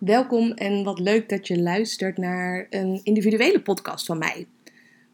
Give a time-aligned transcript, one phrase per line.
[0.00, 4.46] Welkom en wat leuk dat je luistert naar een individuele podcast van mij.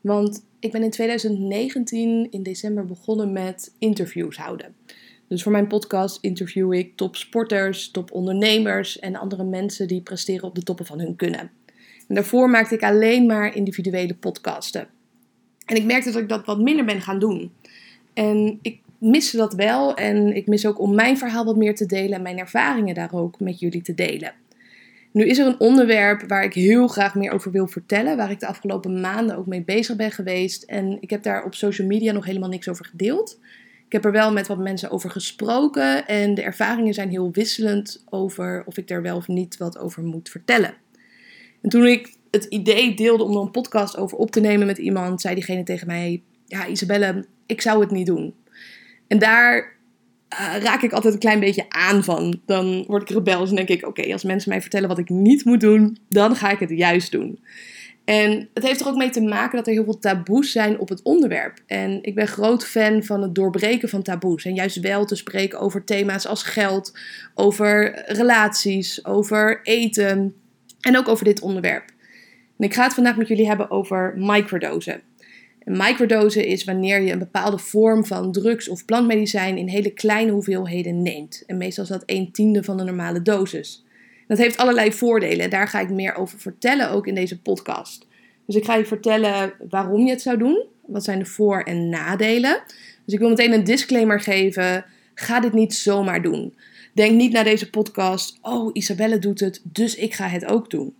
[0.01, 4.75] Want ik ben in 2019 in december begonnen met interviews houden.
[5.29, 10.63] Dus voor mijn podcast interview ik topsporters, topondernemers en andere mensen die presteren op de
[10.63, 11.51] toppen van hun kunnen.
[12.09, 14.89] En daarvoor maakte ik alleen maar individuele podcasten.
[15.65, 17.53] En ik merkte dat ik dat wat minder ben gaan doen.
[18.15, 21.87] En ik miste dat wel en ik mis ook om mijn verhaal wat meer te
[21.87, 24.33] delen en mijn ervaringen daar ook met jullie te delen.
[25.17, 28.41] Nu is er een onderwerp waar ik heel graag meer over wil vertellen, waar ik
[28.41, 30.63] de afgelopen maanden ook mee bezig ben geweest.
[30.63, 33.39] En ik heb daar op social media nog helemaal niks over gedeeld.
[33.87, 38.05] Ik heb er wel met wat mensen over gesproken en de ervaringen zijn heel wisselend
[38.11, 40.75] over of ik daar wel of niet wat over moet vertellen.
[41.63, 44.79] En toen ik het idee deelde om er een podcast over op te nemen met
[44.79, 48.35] iemand, zei diegene tegen mij: Ja, Isabelle, ik zou het niet doen.
[49.07, 49.76] En daar
[50.41, 52.41] uh, raak ik altijd een klein beetje aan van.
[52.47, 55.45] Dan word ik rebels en denk ik: oké, als mensen mij vertellen wat ik niet
[55.45, 57.39] moet doen, dan ga ik het juist doen.
[58.07, 60.89] En het heeft er ook mee te maken dat er heel veel taboes zijn op
[60.89, 61.59] het onderwerp.
[61.67, 64.45] En ik ben groot fan van het doorbreken van taboes.
[64.45, 66.99] En juist wel te spreken over thema's als geld,
[67.35, 70.35] over relaties, over eten
[70.81, 71.85] en ook over dit onderwerp.
[72.59, 75.03] En ik ga het vandaag met jullie hebben over microdosen.
[75.67, 80.33] Een microdose is wanneer je een bepaalde vorm van drugs of plantmedicijn in hele kleine
[80.33, 81.43] hoeveelheden neemt.
[81.47, 83.85] En meestal is dat 1 tiende van de normale dosis.
[84.27, 88.07] Dat heeft allerlei voordelen en daar ga ik meer over vertellen ook in deze podcast.
[88.47, 90.65] Dus ik ga je vertellen waarom je het zou doen.
[90.87, 92.63] Wat zijn de voor- en nadelen?
[93.05, 94.85] Dus ik wil meteen een disclaimer geven.
[95.15, 96.55] Ga dit niet zomaar doen.
[96.95, 100.95] Denk niet naar deze podcast, oh Isabelle doet het, dus ik ga het ook doen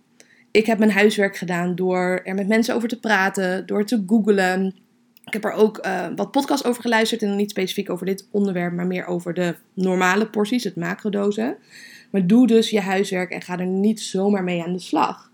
[0.57, 4.75] ik heb mijn huiswerk gedaan door er met mensen over te praten, door te googlen.
[5.25, 8.73] Ik heb er ook uh, wat podcasts over geluisterd en niet specifiek over dit onderwerp,
[8.73, 11.57] maar meer over de normale porties, het macrodosen.
[12.11, 15.31] Maar doe dus je huiswerk en ga er niet zomaar mee aan de slag.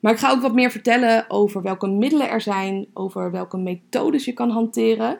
[0.00, 4.24] Maar ik ga ook wat meer vertellen over welke middelen er zijn, over welke methodes
[4.24, 5.18] je kan hanteren,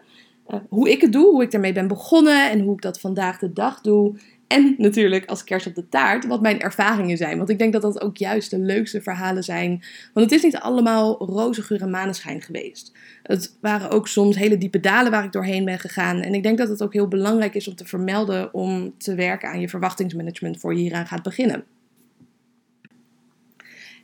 [0.49, 3.39] uh, hoe ik het doe, hoe ik ermee ben begonnen en hoe ik dat vandaag
[3.39, 4.17] de dag doe.
[4.47, 7.37] En natuurlijk als kerst op de taart wat mijn ervaringen zijn.
[7.37, 9.83] Want ik denk dat dat ook juist de leukste verhalen zijn.
[10.13, 12.93] Want het is niet allemaal roze geur en maneschijn geweest.
[13.23, 16.21] Het waren ook soms hele diepe dalen waar ik doorheen ben gegaan.
[16.21, 19.49] En ik denk dat het ook heel belangrijk is om te vermelden om te werken
[19.49, 21.65] aan je verwachtingsmanagement voor je hieraan gaat beginnen.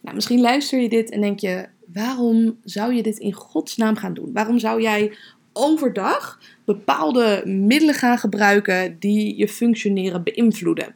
[0.02, 4.14] Nou, misschien luister je dit en denk je: waarom zou je dit in godsnaam gaan
[4.14, 4.32] doen?
[4.32, 5.12] Waarom zou jij
[5.52, 10.94] overdag bepaalde middelen gaan gebruiken die je functioneren beïnvloeden.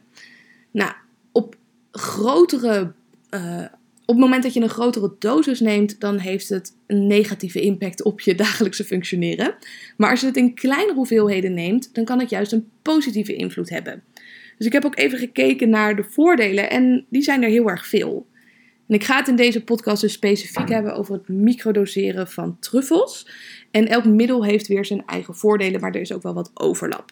[0.71, 0.91] Nou,
[1.31, 1.55] op
[1.91, 2.93] grotere.
[3.29, 3.65] Uh,
[4.05, 8.03] op het moment dat je een grotere dosis neemt, dan heeft het een negatieve impact
[8.03, 9.55] op je dagelijkse functioneren.
[9.97, 13.69] Maar als je het in kleinere hoeveelheden neemt, dan kan het juist een positieve invloed
[13.69, 14.03] hebben.
[14.57, 17.87] Dus ik heb ook even gekeken naar de voordelen en die zijn er heel erg
[17.87, 18.27] veel.
[18.87, 23.27] Ik ga het in deze podcast dus specifiek hebben over het microdoseren van truffels.
[23.71, 27.11] En elk middel heeft weer zijn eigen voordelen, maar er is ook wel wat overlap.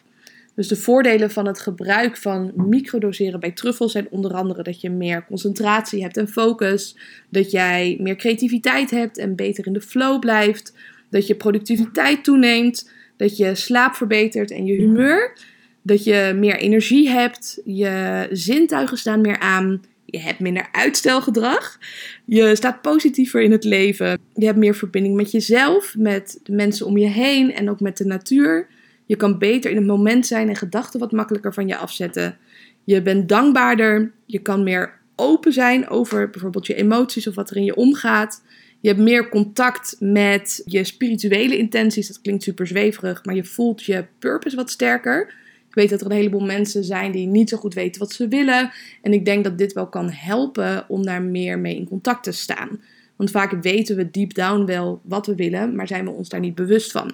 [0.54, 4.90] Dus de voordelen van het gebruik van microdoseren bij truffels zijn onder andere dat je
[4.90, 6.96] meer concentratie hebt en focus,
[7.28, 10.72] dat jij meer creativiteit hebt en beter in de flow blijft,
[11.10, 15.38] dat je productiviteit toeneemt, dat je slaap verbetert en je humeur,
[15.82, 21.78] dat je meer energie hebt, je zintuigen staan meer aan, je hebt minder uitstelgedrag.
[22.24, 24.18] Je staat positiever in het leven.
[24.34, 27.96] Je hebt meer verbinding met jezelf, met de mensen om je heen en ook met
[27.96, 28.66] de natuur.
[29.06, 32.38] Je kan beter in het moment zijn en gedachten wat makkelijker van je afzetten.
[32.84, 34.12] Je bent dankbaarder.
[34.26, 38.42] Je kan meer open zijn over bijvoorbeeld je emoties of wat er in je omgaat.
[38.80, 42.08] Je hebt meer contact met je spirituele intenties.
[42.08, 45.34] Dat klinkt super zweverig, maar je voelt je purpose wat sterker
[45.76, 48.70] weet dat er een heleboel mensen zijn die niet zo goed weten wat ze willen.
[49.02, 52.32] En ik denk dat dit wel kan helpen om daar meer mee in contact te
[52.32, 52.80] staan.
[53.16, 56.40] Want vaak weten we deep down wel wat we willen, maar zijn we ons daar
[56.40, 57.12] niet bewust van.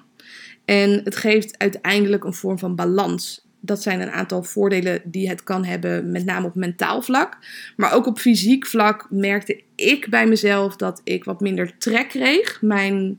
[0.65, 3.47] En het geeft uiteindelijk een vorm van balans.
[3.61, 7.39] Dat zijn een aantal voordelen die het kan hebben, met name op mentaal vlak.
[7.77, 12.63] Maar ook op fysiek vlak merkte ik bij mezelf dat ik wat minder trek kreeg.
[12.63, 13.19] Mijn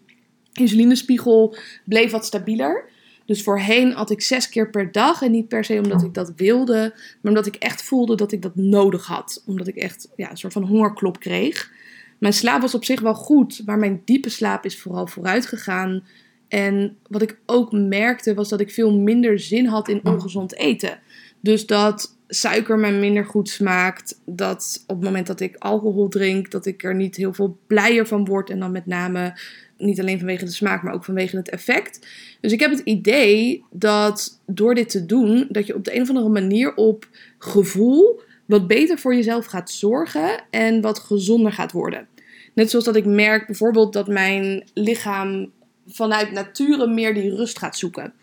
[0.54, 1.56] insulinespiegel
[1.86, 2.92] bleef wat stabieler.
[3.26, 5.22] Dus voorheen had ik zes keer per dag.
[5.22, 8.42] En niet per se omdat ik dat wilde, maar omdat ik echt voelde dat ik
[8.42, 9.44] dat nodig had.
[9.46, 11.72] Omdat ik echt ja, een soort van hongerklop kreeg.
[12.18, 16.04] Mijn slaap was op zich wel goed, maar mijn diepe slaap is vooral vooruit gegaan.
[16.48, 21.00] En wat ik ook merkte was dat ik veel minder zin had in ongezond eten.
[21.40, 24.20] Dus dat suiker me minder goed smaakt.
[24.26, 28.08] Dat op het moment dat ik alcohol drink, dat ik er niet heel veel blijer
[28.08, 28.50] van word.
[28.50, 29.40] En dan met name
[29.84, 32.08] niet alleen vanwege de smaak, maar ook vanwege het effect.
[32.42, 36.02] Dus ik heb het idee dat door dit te doen, dat je op de een
[36.02, 37.08] of andere manier op
[37.38, 42.08] gevoel wat beter voor jezelf gaat zorgen en wat gezonder gaat worden.
[42.54, 45.52] Net zoals dat ik merk bijvoorbeeld dat mijn lichaam
[45.88, 48.14] vanuit nature meer die rust gaat zoeken.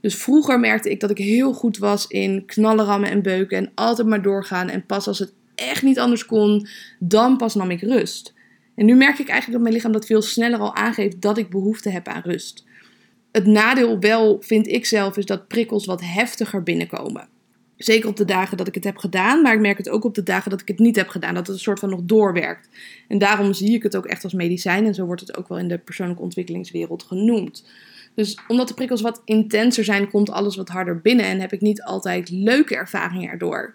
[0.00, 3.70] Dus vroeger merkte ik dat ik heel goed was in knallen, rammen en beuken en
[3.74, 4.68] altijd maar doorgaan.
[4.68, 6.66] En pas als het echt niet anders kon,
[6.98, 8.34] dan pas nam ik rust.
[8.78, 11.50] En nu merk ik eigenlijk dat mijn lichaam dat veel sneller al aangeeft dat ik
[11.50, 12.64] behoefte heb aan rust.
[13.32, 17.28] Het nadeel wel, vind ik zelf, is dat prikkels wat heftiger binnenkomen.
[17.76, 20.14] Zeker op de dagen dat ik het heb gedaan, maar ik merk het ook op
[20.14, 22.68] de dagen dat ik het niet heb gedaan, dat het een soort van nog doorwerkt.
[23.08, 25.58] En daarom zie ik het ook echt als medicijn en zo wordt het ook wel
[25.58, 27.68] in de persoonlijke ontwikkelingswereld genoemd.
[28.14, 31.60] Dus omdat de prikkels wat intenser zijn, komt alles wat harder binnen en heb ik
[31.60, 33.74] niet altijd leuke ervaringen erdoor.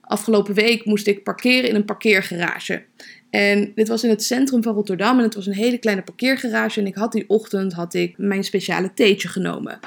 [0.00, 2.82] Afgelopen week moest ik parkeren in een parkeergarage.
[3.30, 6.80] En dit was in het centrum van Rotterdam en het was een hele kleine parkeergarage.
[6.80, 9.78] En ik had die ochtend had ik mijn speciale theetje genomen.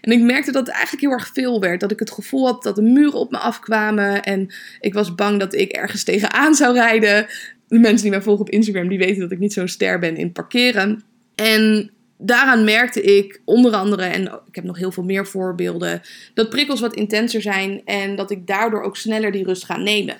[0.00, 1.80] En ik merkte dat het eigenlijk heel erg veel werd.
[1.80, 4.22] Dat ik het gevoel had dat de muren op me afkwamen.
[4.22, 7.26] En ik was bang dat ik ergens tegenaan zou rijden.
[7.68, 10.16] De mensen die mij volgen op Instagram, die weten dat ik niet zo'n ster ben
[10.16, 11.02] in parkeren.
[11.34, 16.02] En daaraan merkte ik onder andere, en ik heb nog heel veel meer voorbeelden,
[16.34, 20.16] dat prikkels wat intenser zijn en dat ik daardoor ook sneller die rust ga nemen.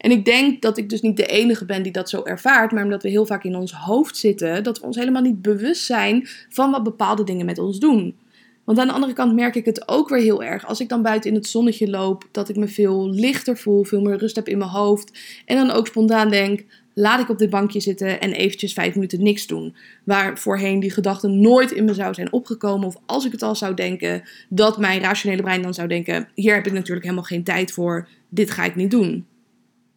[0.00, 2.84] En ik denk dat ik dus niet de enige ben die dat zo ervaart, maar
[2.84, 6.28] omdat we heel vaak in ons hoofd zitten, dat we ons helemaal niet bewust zijn
[6.48, 8.16] van wat bepaalde dingen met ons doen.
[8.64, 10.66] Want aan de andere kant merk ik het ook weer heel erg.
[10.66, 14.00] Als ik dan buiten in het zonnetje loop, dat ik me veel lichter voel, veel
[14.00, 15.18] meer rust heb in mijn hoofd.
[15.44, 16.64] En dan ook spontaan denk,
[16.94, 19.76] laat ik op dit bankje zitten en eventjes vijf minuten niks doen.
[20.04, 22.86] Waar voorheen die gedachte nooit in me zou zijn opgekomen.
[22.86, 26.54] Of als ik het al zou denken, dat mijn rationele brein dan zou denken, hier
[26.54, 29.26] heb ik natuurlijk helemaal geen tijd voor, dit ga ik niet doen.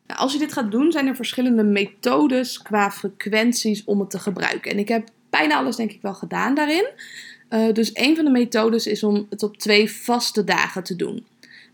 [0.08, 4.20] Nou, als je dit gaat doen, zijn er verschillende methodes qua frequenties om het te
[4.20, 4.72] gebruiken.
[4.72, 6.88] En ik heb bijna alles denk ik wel gedaan daarin.
[7.50, 11.26] Uh, dus een van de methodes is om het op twee vaste dagen te doen.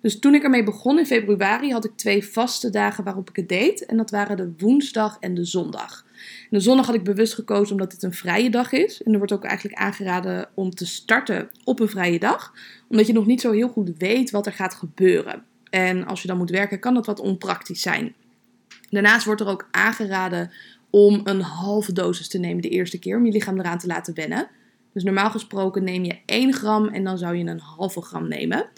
[0.01, 3.49] Dus toen ik ermee begon in februari had ik twee vaste dagen waarop ik het
[3.49, 3.85] deed.
[3.85, 6.05] En dat waren de woensdag en de zondag.
[6.49, 9.03] De zondag had ik bewust gekozen omdat dit een vrije dag is.
[9.03, 12.53] En er wordt ook eigenlijk aangeraden om te starten op een vrije dag.
[12.87, 15.43] Omdat je nog niet zo heel goed weet wat er gaat gebeuren.
[15.69, 18.13] En als je dan moet werken, kan dat wat onpraktisch zijn.
[18.89, 20.51] Daarnaast wordt er ook aangeraden
[20.89, 24.13] om een halve dosis te nemen de eerste keer om je lichaam eraan te laten
[24.13, 24.49] wennen.
[24.93, 28.69] Dus normaal gesproken neem je 1 gram en dan zou je een halve gram nemen.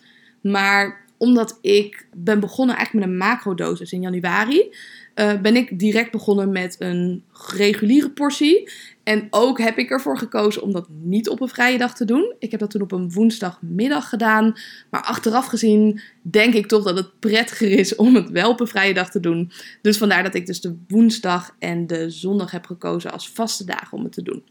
[0.42, 4.76] Maar omdat ik ben begonnen eigenlijk met een macrodosis in januari,
[5.16, 8.70] uh, ben ik direct begonnen met een reguliere portie.
[9.04, 12.36] En ook heb ik ervoor gekozen om dat niet op een vrije dag te doen.
[12.40, 14.54] Ik heb dat toen op een woensdagmiddag gedaan.
[14.90, 18.68] Maar achteraf gezien denk ik toch dat het prettiger is om het wel op een
[18.68, 19.52] vrije dag te doen.
[19.82, 23.98] Dus vandaar dat ik dus de woensdag en de zondag heb gekozen als vaste dagen
[23.98, 24.44] om het te doen.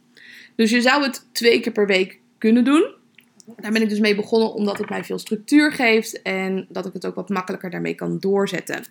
[0.56, 2.94] Dus je zou het twee keer per week kunnen doen.
[3.56, 6.92] Daar ben ik dus mee begonnen omdat het mij veel structuur geeft en dat ik
[6.92, 8.84] het ook wat makkelijker daarmee kan doorzetten.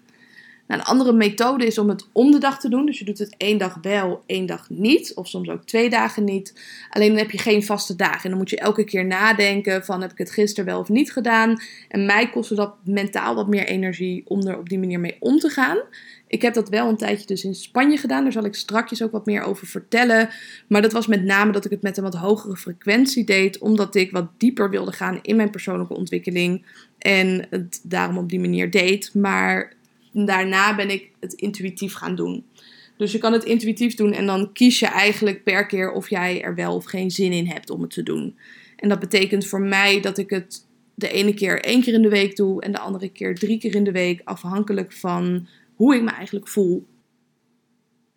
[0.69, 2.85] Nou, een andere methode is om het om de dag te doen.
[2.85, 5.13] Dus je doet het één dag wel, één dag niet.
[5.15, 6.61] Of soms ook twee dagen niet.
[6.89, 8.23] Alleen dan heb je geen vaste dagen.
[8.23, 11.11] En dan moet je elke keer nadenken van heb ik het gisteren wel of niet
[11.11, 11.61] gedaan.
[11.87, 15.39] En mij kostte dat mentaal wat meer energie om er op die manier mee om
[15.39, 15.77] te gaan.
[16.27, 18.23] Ik heb dat wel een tijdje dus in Spanje gedaan.
[18.23, 20.29] Daar zal ik strakjes ook wat meer over vertellen.
[20.67, 23.57] Maar dat was met name dat ik het met een wat hogere frequentie deed.
[23.57, 26.65] Omdat ik wat dieper wilde gaan in mijn persoonlijke ontwikkeling.
[26.97, 29.13] En het daarom op die manier deed.
[29.13, 29.77] Maar
[30.11, 32.45] daarna ben ik het intuïtief gaan doen.
[32.97, 36.41] Dus je kan het intuïtief doen en dan kies je eigenlijk per keer of jij
[36.41, 38.37] er wel of geen zin in hebt om het te doen.
[38.75, 42.09] En dat betekent voor mij dat ik het de ene keer één keer in de
[42.09, 46.01] week doe en de andere keer drie keer in de week, afhankelijk van hoe ik
[46.01, 46.85] me eigenlijk voel.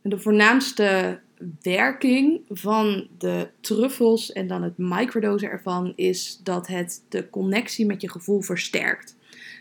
[0.03, 1.21] de voornaamste
[1.63, 8.01] werking van de truffels en dan het microdosen ervan is dat het de connectie met
[8.01, 9.17] je gevoel versterkt.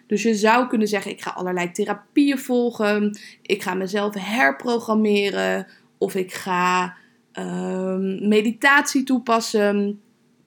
[0.08, 6.16] Dus je zou kunnen zeggen: ik ga allerlei therapieën volgen, ik ga mezelf herprogrammeren of
[6.16, 6.96] ik ga
[7.40, 10.02] um, meditatie toepassen.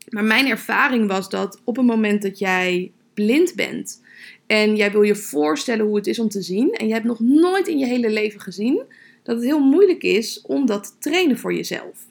[0.09, 4.02] Maar mijn ervaring was dat op het moment dat jij blind bent
[4.47, 7.21] en jij wil je voorstellen hoe het is om te zien en je hebt nog
[7.21, 8.83] nooit in je hele leven gezien,
[9.23, 12.07] dat het heel moeilijk is om dat te trainen voor jezelf.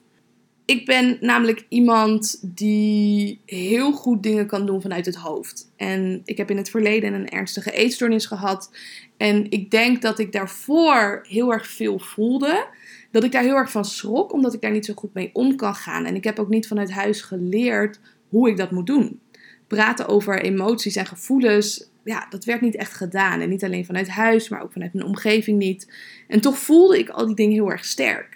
[0.66, 5.72] Ik ben namelijk iemand die heel goed dingen kan doen vanuit het hoofd.
[5.76, 8.72] En ik heb in het verleden een ernstige eetstoornis gehad.
[9.18, 12.68] En ik denk dat ik daarvoor heel erg veel voelde.
[13.12, 15.56] Dat ik daar heel erg van schrok, omdat ik daar niet zo goed mee om
[15.56, 16.06] kan gaan.
[16.06, 19.20] En ik heb ook niet vanuit huis geleerd hoe ik dat moet doen.
[19.68, 23.40] Praten over emoties en gevoelens, ja, dat werd niet echt gedaan.
[23.40, 25.94] En niet alleen vanuit huis, maar ook vanuit mijn omgeving niet.
[26.28, 28.33] En toch voelde ik al die dingen heel erg sterk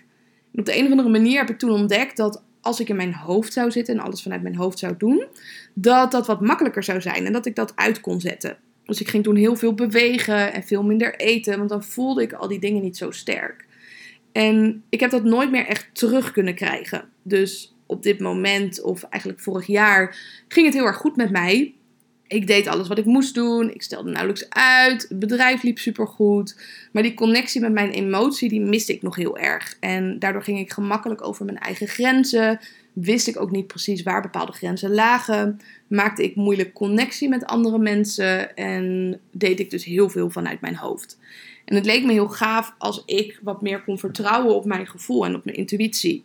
[0.60, 3.14] op de een of andere manier heb ik toen ontdekt dat als ik in mijn
[3.14, 5.26] hoofd zou zitten en alles vanuit mijn hoofd zou doen,
[5.74, 8.58] dat dat wat makkelijker zou zijn en dat ik dat uit kon zetten.
[8.86, 12.34] Dus ik ging toen heel veel bewegen en veel minder eten, want dan voelde ik
[12.34, 13.66] al die dingen niet zo sterk.
[14.32, 17.10] En ik heb dat nooit meer echt terug kunnen krijgen.
[17.22, 21.74] Dus op dit moment, of eigenlijk vorig jaar, ging het heel erg goed met mij.
[22.28, 23.74] Ik deed alles wat ik moest doen.
[23.74, 25.06] Ik stelde nauwelijks uit.
[25.10, 26.60] Het bedrijf liep supergoed.
[26.92, 29.78] Maar die connectie met mijn emotie, die miste ik nog heel erg.
[29.80, 32.60] En daardoor ging ik gemakkelijk over mijn eigen grenzen.
[32.94, 35.60] Wist ik ook niet precies waar bepaalde grenzen lagen.
[35.88, 38.56] Maakte ik moeilijk connectie met andere mensen.
[38.56, 41.18] En deed ik dus heel veel vanuit mijn hoofd.
[41.66, 45.26] En het leek me heel gaaf als ik wat meer kon vertrouwen op mijn gevoel
[45.26, 46.24] en op mijn intuïtie.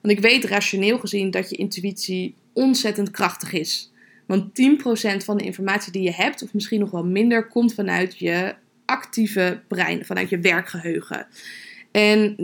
[0.00, 3.92] Want ik weet rationeel gezien dat je intuïtie ontzettend krachtig is.
[4.26, 8.18] Want 10% van de informatie die je hebt, of misschien nog wel minder, komt vanuit
[8.18, 8.54] je
[8.84, 11.26] actieve brein, vanuit je werkgeheugen.
[11.90, 12.36] En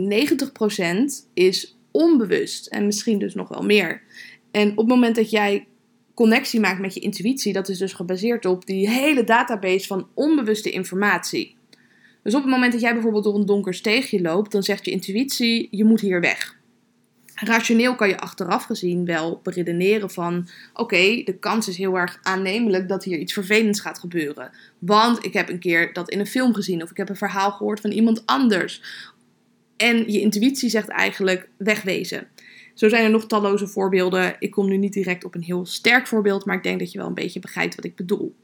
[1.23, 4.01] 90% is onbewust en misschien dus nog wel meer.
[4.51, 5.67] En op het moment dat jij
[6.13, 10.71] connectie maakt met je intuïtie, dat is dus gebaseerd op die hele database van onbewuste
[10.71, 11.55] informatie.
[12.23, 14.91] Dus op het moment dat jij bijvoorbeeld door een donker steegje loopt, dan zegt je
[14.91, 16.59] intuïtie: je moet hier weg.
[17.43, 22.87] Rationeel kan je achteraf gezien wel beredeneren van: oké, de kans is heel erg aannemelijk
[22.87, 24.51] dat hier iets vervelends gaat gebeuren.
[24.79, 27.51] Want ik heb een keer dat in een film gezien of ik heb een verhaal
[27.51, 28.81] gehoord van iemand anders.
[29.77, 32.27] En je intuïtie zegt eigenlijk wegwezen.
[32.73, 34.35] Zo zijn er nog talloze voorbeelden.
[34.39, 36.97] Ik kom nu niet direct op een heel sterk voorbeeld, maar ik denk dat je
[36.97, 38.35] wel een beetje begrijpt wat ik bedoel.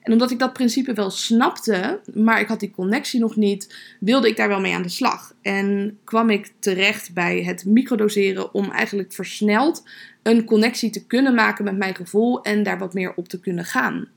[0.00, 4.28] En omdat ik dat principe wel snapte, maar ik had die connectie nog niet, wilde
[4.28, 5.34] ik daar wel mee aan de slag.
[5.42, 9.82] En kwam ik terecht bij het microdoseren om eigenlijk versneld
[10.22, 13.64] een connectie te kunnen maken met mijn gevoel en daar wat meer op te kunnen
[13.64, 14.08] gaan.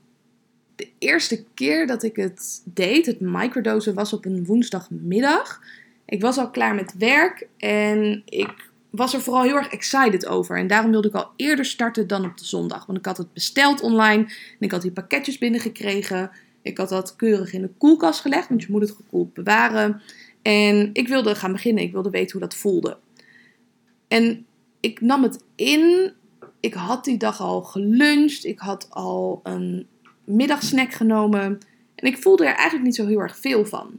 [0.76, 5.60] De eerste keer dat ik het deed, het microdosen, was op een woensdagmiddag.
[6.06, 10.58] Ik was al klaar met werk en ik was er vooral heel erg excited over.
[10.58, 12.86] En daarom wilde ik al eerder starten dan op de zondag.
[12.86, 16.30] Want ik had het besteld online en ik had die pakketjes binnengekregen.
[16.62, 20.02] Ik had dat keurig in de koelkast gelegd, want je moet het gekoeld bewaren.
[20.42, 21.82] En ik wilde gaan beginnen.
[21.82, 22.96] Ik wilde weten hoe dat voelde.
[24.08, 24.46] En
[24.80, 26.12] ik nam het in.
[26.60, 28.44] Ik had die dag al geluncht.
[28.44, 29.86] Ik had al een
[30.24, 31.58] middagsnack genomen.
[31.94, 33.98] En ik voelde er eigenlijk niet zo heel erg veel van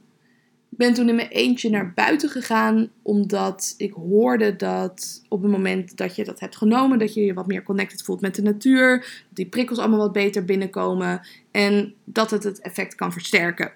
[0.78, 5.98] ben toen in mijn eentje naar buiten gegaan, omdat ik hoorde dat op het moment
[5.98, 9.00] dat je dat hebt genomen, dat je je wat meer connected voelt met de natuur,
[9.00, 13.72] dat die prikkels allemaal wat beter binnenkomen en dat het het effect kan versterken.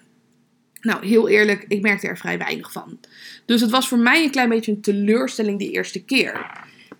[0.81, 2.99] Nou, heel eerlijk, ik merkte er vrij weinig van.
[3.45, 6.51] Dus het was voor mij een klein beetje een teleurstelling die eerste keer.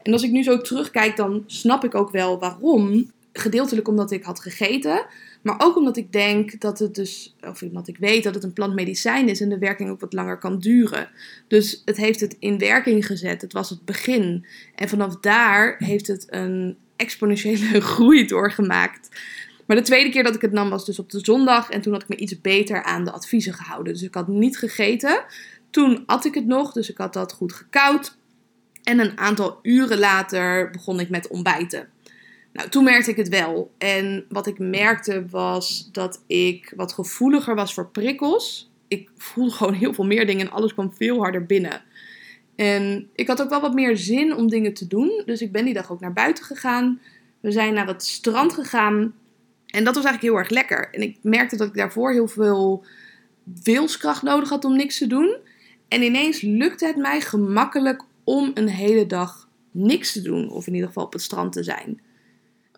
[0.03, 3.12] En als ik nu zo terugkijk, dan snap ik ook wel waarom.
[3.34, 5.06] Gedeeltelijk omdat ik had gegeten,
[5.50, 8.53] maar ook omdat ik denk dat het dus, of omdat ik weet dat het een
[8.53, 11.10] plantmedicijn is en de werking ook wat langer kan duren.
[11.48, 13.41] Dus het heeft het in werking gezet.
[13.41, 14.46] Het was het begin.
[14.75, 19.10] En vanaf daar heeft het een exponentiële groei doorgemaakt.
[19.65, 21.70] Maar de tweede keer dat ik het nam was dus op de zondag.
[21.70, 23.94] En toen had ik me iets beter aan de adviezen gehouden.
[23.94, 25.24] Dus ik had niet gegeten.
[25.70, 26.74] Toen at ik het nog.
[26.74, 28.18] Dus ik had dat goed gekoud.
[28.84, 31.89] En een aantal uren later begon ik met ontbijten.
[32.60, 33.72] Nou, toen merkte ik het wel.
[33.78, 38.72] En wat ik merkte was dat ik wat gevoeliger was voor prikkels.
[38.88, 41.82] Ik voelde gewoon heel veel meer dingen en alles kwam veel harder binnen.
[42.56, 45.22] En ik had ook wel wat meer zin om dingen te doen.
[45.25, 47.00] Dus ik ben die dag ook naar buiten gegaan.
[47.39, 49.13] We zijn naar het strand gegaan.
[49.66, 50.89] En dat was eigenlijk heel erg lekker.
[50.92, 52.86] En ik merkte dat ik daarvoor heel veel
[53.63, 55.38] wilskracht nodig had om niks te doen.
[55.88, 60.50] En ineens lukte het mij gemakkelijk om een hele dag niks te doen.
[60.50, 62.00] Of in ieder geval op het strand te zijn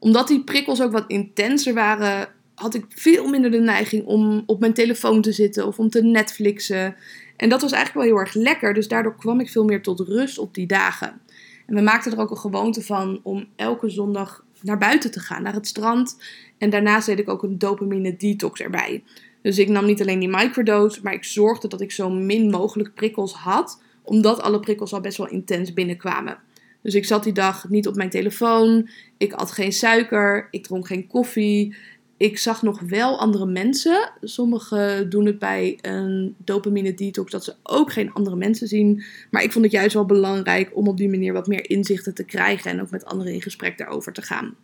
[0.02, 4.60] omdat die prikkels ook wat intenser waren, had ik veel minder de neiging om op
[4.60, 6.96] mijn telefoon te zitten of om te Netflixen.
[7.38, 8.74] En dat was eigenlijk wel heel erg lekker.
[8.74, 11.22] Dus daardoor kwam ik veel meer tot rust op die dagen.
[11.68, 15.44] En we maakten er ook een gewoonte van om elke zondag naar buiten te gaan,
[15.44, 16.18] naar het strand.
[16.58, 19.04] En daarnaast deed ik ook een dopamine detox erbij.
[19.42, 22.94] Dus ik nam niet alleen die microdose, maar ik zorgde dat ik zo min mogelijk
[22.94, 26.38] prikkels had, omdat alle prikkels al best wel intens binnenkwamen.
[26.82, 28.90] Dus ik zat die dag niet op mijn telefoon.
[29.18, 30.48] Ik at geen suiker.
[30.52, 31.76] Ik dronk geen koffie.
[32.18, 34.12] Ik zag nog wel andere mensen.
[34.22, 39.04] Sommigen doen het bij een dopamine detox dat ze ook geen andere mensen zien.
[39.32, 42.26] Maar ik vond het juist wel belangrijk om op die manier wat meer inzichten te
[42.26, 44.56] krijgen en ook met anderen in gesprek daarover te gaan.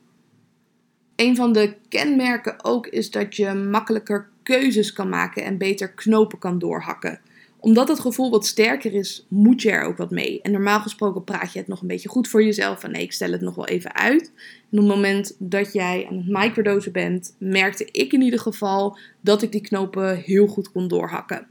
[1.16, 6.40] Een van de kenmerken ook is dat je makkelijker keuzes kan maken en beter knopen
[6.40, 7.20] kan doorhakken
[7.68, 10.42] omdat het gevoel wat sterker is, moet je er ook wat mee.
[10.42, 12.80] En normaal gesproken praat je het nog een beetje goed voor jezelf.
[12.80, 14.32] Van nee, ik stel het nog wel even uit.
[14.72, 18.98] En op het moment dat jij aan het microdosen bent, merkte ik in ieder geval
[19.22, 21.48] dat ik die knopen heel goed kon doorhakken.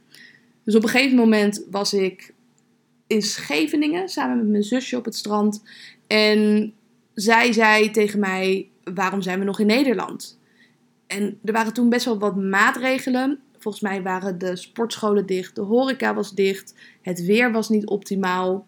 [0.64, 2.34] Dus op een gegeven moment was ik
[3.06, 5.62] in Scheveningen samen met mijn zusje op het strand.
[6.06, 6.72] En
[7.14, 10.38] zij zei tegen mij: Waarom zijn we nog in Nederland?
[11.06, 13.40] En er waren toen best wel wat maatregelen.
[13.66, 18.66] Volgens mij waren de sportscholen dicht, de horeca was dicht, het weer was niet optimaal.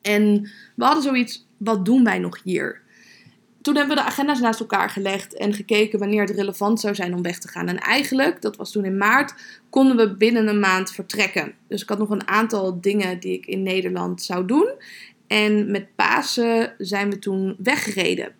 [0.00, 2.80] En we hadden zoiets, wat doen wij nog hier?
[3.62, 7.14] Toen hebben we de agenda's naast elkaar gelegd en gekeken wanneer het relevant zou zijn
[7.14, 7.68] om weg te gaan.
[7.68, 9.34] En eigenlijk, dat was toen in maart,
[9.70, 11.54] konden we binnen een maand vertrekken.
[11.68, 14.72] Dus ik had nog een aantal dingen die ik in Nederland zou doen.
[15.26, 18.34] En met Pasen zijn we toen weggereden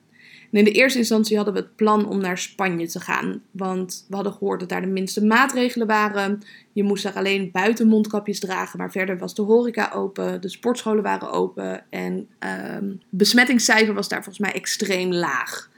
[0.58, 3.42] in de eerste instantie hadden we het plan om naar Spanje te gaan.
[3.50, 6.42] Want we hadden gehoord dat daar de minste maatregelen waren.
[6.72, 8.78] Je moest daar alleen buiten mondkapjes dragen.
[8.78, 10.40] Maar verder was de horeca open.
[10.40, 11.84] De sportscholen waren open.
[11.90, 15.70] En het uh, besmettingscijfer was daar volgens mij extreem laag.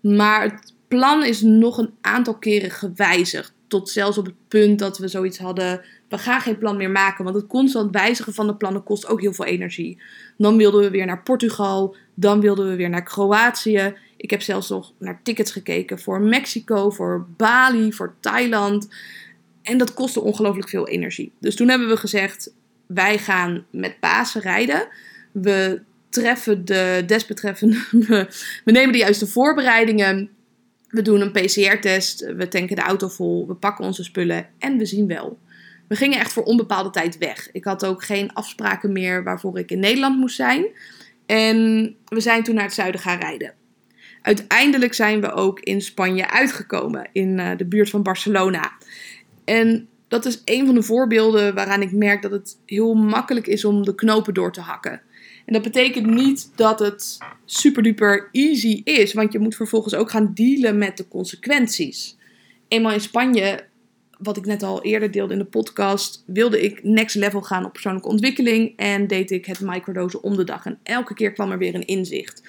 [0.00, 3.52] Maar het plan is nog een aantal keren gewijzigd.
[3.66, 5.80] Tot zelfs op het punt dat we zoiets hadden.
[6.08, 7.24] We gaan geen plan meer maken.
[7.24, 10.02] Want het constant wijzigen van de plannen kost ook heel veel energie.
[10.36, 11.96] Dan wilden we weer naar Portugal.
[12.14, 13.94] Dan wilden we weer naar Kroatië.
[14.18, 18.88] Ik heb zelfs nog naar tickets gekeken voor Mexico, voor Bali, voor Thailand.
[19.62, 21.32] En dat kostte ongelooflijk veel energie.
[21.40, 22.52] Dus toen hebben we gezegd:
[22.86, 24.88] wij gaan met Pasen rijden.
[25.32, 27.84] We treffen de desbetreffende.
[28.64, 30.30] We nemen de juiste voorbereidingen.
[30.88, 32.32] We doen een PCR-test.
[32.34, 33.46] We tanken de auto vol.
[33.46, 34.48] We pakken onze spullen.
[34.58, 35.38] En we zien wel.
[35.88, 37.48] We gingen echt voor onbepaalde tijd weg.
[37.52, 40.66] Ik had ook geen afspraken meer waarvoor ik in Nederland moest zijn.
[41.26, 43.54] En we zijn toen naar het zuiden gaan rijden.
[44.28, 48.72] Uiteindelijk zijn we ook in Spanje uitgekomen, in uh, de buurt van Barcelona.
[49.44, 53.64] En dat is een van de voorbeelden waaraan ik merk dat het heel makkelijk is
[53.64, 55.00] om de knopen door te hakken.
[55.44, 60.10] En dat betekent niet dat het super duper easy is, want je moet vervolgens ook
[60.10, 62.16] gaan dealen met de consequenties.
[62.68, 63.64] Eenmaal in Spanje,
[64.18, 67.72] wat ik net al eerder deelde in de podcast, wilde ik next level gaan op
[67.72, 70.66] persoonlijke ontwikkeling en deed ik het microdosen om de dag.
[70.66, 72.42] En elke keer kwam er weer een inzicht.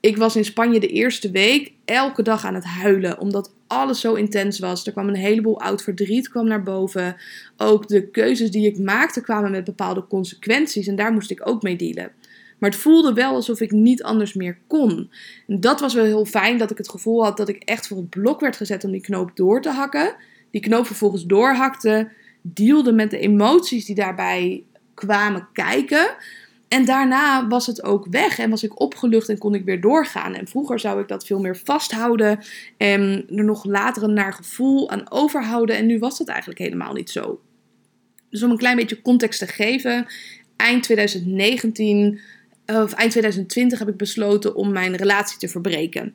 [0.00, 4.14] Ik was in Spanje de eerste week elke dag aan het huilen, omdat alles zo
[4.14, 4.86] intens was.
[4.86, 7.16] Er kwam een heleboel oud verdriet kwam naar boven.
[7.56, 11.62] Ook de keuzes die ik maakte kwamen met bepaalde consequenties en daar moest ik ook
[11.62, 12.12] mee dealen.
[12.58, 15.10] Maar het voelde wel alsof ik niet anders meer kon.
[15.46, 17.96] En dat was wel heel fijn, dat ik het gevoel had dat ik echt voor
[17.96, 20.14] het blok werd gezet om die knoop door te hakken.
[20.50, 22.10] Die knoop vervolgens doorhakte,
[22.42, 26.14] dealde met de emoties die daarbij kwamen kijken.
[26.68, 30.34] En daarna was het ook weg en was ik opgelucht en kon ik weer doorgaan.
[30.34, 32.38] En vroeger zou ik dat veel meer vasthouden
[32.76, 35.76] en er nog later een naar gevoel aan overhouden.
[35.76, 37.40] En nu was dat eigenlijk helemaal niet zo.
[38.30, 40.06] Dus om een klein beetje context te geven,
[40.56, 42.20] eind 2019
[42.66, 46.14] of eind 2020 heb ik besloten om mijn relatie te verbreken.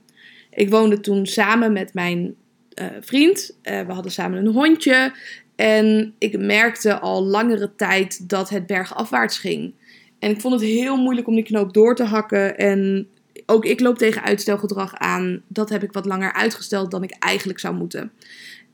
[0.50, 2.36] Ik woonde toen samen met mijn
[2.82, 3.58] uh, vriend.
[3.64, 5.14] Uh, we hadden samen een hondje.
[5.56, 9.74] En ik merkte al langere tijd dat het bergafwaarts ging.
[10.22, 12.58] En ik vond het heel moeilijk om die knoop door te hakken.
[12.58, 13.08] En
[13.46, 15.42] ook ik loop tegen uitstelgedrag aan.
[15.48, 18.12] Dat heb ik wat langer uitgesteld dan ik eigenlijk zou moeten.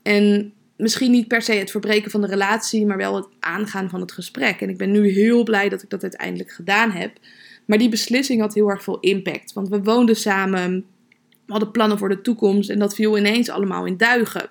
[0.02, 4.00] En misschien niet per se het verbreken van de relatie, maar wel het aangaan van
[4.00, 4.60] het gesprek.
[4.60, 7.12] En ik ben nu heel blij dat ik dat uiteindelijk gedaan heb.
[7.64, 9.52] Maar die beslissing had heel erg veel impact.
[9.52, 10.84] Want we woonden samen,
[11.46, 14.50] we hadden plannen voor de toekomst en dat viel ineens allemaal in duigen.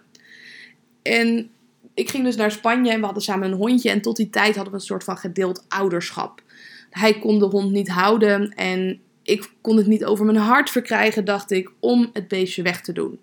[1.01, 1.49] En
[1.93, 3.89] ik ging dus naar Spanje en we hadden samen een hondje.
[3.89, 6.45] En tot die tijd hadden we een soort van gedeeld ouderschap.
[6.89, 11.25] Hij kon de hond niet houden en ik kon het niet over mijn hart verkrijgen,
[11.25, 13.19] dacht ik, om het beestje weg te doen.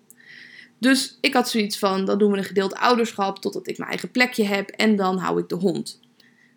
[0.77, 4.11] Dus ik had zoiets van, dan doen we een gedeeld ouderschap totdat ik mijn eigen
[4.11, 5.99] plekje heb en dan hou ik de hond.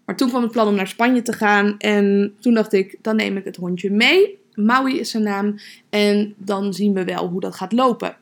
[0.04, 3.16] Maar toen kwam het plan om naar Spanje te gaan en toen dacht ik, dan
[3.16, 4.38] neem ik het hondje mee.
[4.54, 5.58] Maui is zijn naam
[5.90, 8.16] en dan zien we wel hoe dat gaat lopen.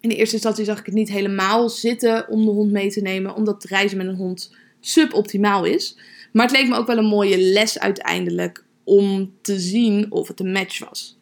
[0.00, 3.00] In de eerste instantie zag ik het niet helemaal zitten om de hond mee te
[3.00, 5.96] nemen, omdat reizen met een hond suboptimaal is.
[6.32, 10.40] Maar het leek me ook wel een mooie les uiteindelijk om te zien of het
[10.40, 11.18] een match was.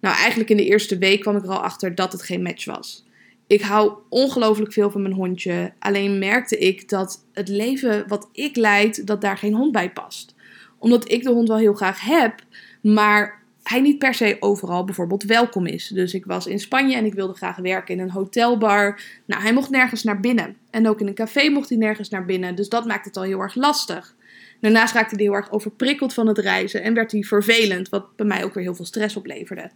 [0.00, 2.64] Nou, eigenlijk in de eerste week kwam ik er al achter dat het geen match
[2.64, 3.04] was.
[3.46, 5.72] Ik hou ongelooflijk veel van mijn hondje.
[5.78, 10.34] Alleen merkte ik dat het leven wat ik leid, dat daar geen hond bij past.
[10.78, 12.42] Omdat ik de hond wel heel graag heb,
[12.80, 15.88] maar hij niet per se overal bijvoorbeeld welkom is.
[15.88, 19.00] Dus ik was in Spanje en ik wilde graag werken in een hotelbar.
[19.24, 20.56] Nou, hij mocht nergens naar binnen.
[20.70, 22.54] En ook in een café mocht hij nergens naar binnen.
[22.54, 24.15] Dus dat maakt het al heel erg lastig.
[24.60, 28.26] Daarnaast raakte hij heel erg overprikkeld van het reizen en werd hij vervelend, wat bij
[28.26, 29.70] mij ook weer heel veel stress opleverde.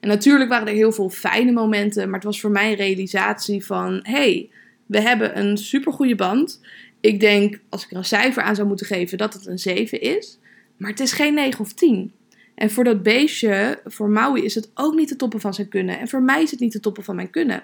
[0.00, 3.66] En natuurlijk waren er heel veel fijne momenten, maar het was voor mij een realisatie
[3.66, 4.50] van: hey,
[4.86, 6.60] we hebben een supergoeie band.
[7.00, 10.00] Ik denk, als ik er een cijfer aan zou moeten geven, dat het een 7
[10.00, 10.38] is.
[10.76, 12.12] Maar het is geen 9 of 10.
[12.54, 15.98] En voor dat beestje, voor Maui, is het ook niet de toppen van zijn kunnen.
[15.98, 17.62] En voor mij is het niet de toppen van mijn kunnen.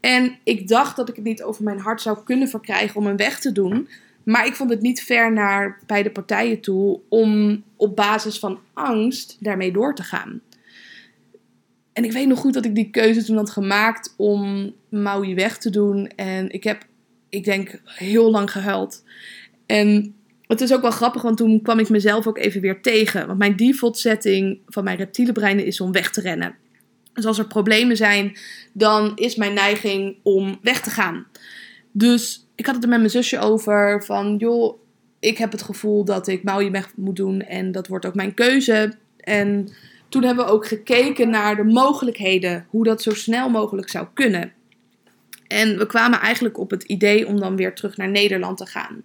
[0.00, 3.16] En ik dacht dat ik het niet over mijn hart zou kunnen verkrijgen om hem
[3.16, 3.88] weg te doen.
[4.24, 9.36] Maar ik vond het niet ver naar beide partijen toe om op basis van angst
[9.40, 10.40] daarmee door te gaan.
[11.92, 15.58] En ik weet nog goed dat ik die keuze toen had gemaakt om Maui weg
[15.58, 16.06] te doen.
[16.06, 16.84] En ik heb,
[17.28, 19.04] ik denk, heel lang gehuild.
[19.66, 20.14] En
[20.46, 23.26] het is ook wel grappig, want toen kwam ik mezelf ook even weer tegen.
[23.26, 26.54] Want mijn default setting van mijn reptiele brein is om weg te rennen.
[27.12, 28.36] Dus als er problemen zijn,
[28.72, 31.26] dan is mijn neiging om weg te gaan.
[31.92, 34.78] Dus ik had het er met mijn zusje over van, joh,
[35.18, 38.92] ik heb het gevoel dat ik Maui moet doen en dat wordt ook mijn keuze.
[39.16, 39.68] En
[40.08, 44.52] toen hebben we ook gekeken naar de mogelijkheden, hoe dat zo snel mogelijk zou kunnen.
[45.46, 49.04] En we kwamen eigenlijk op het idee om dan weer terug naar Nederland te gaan.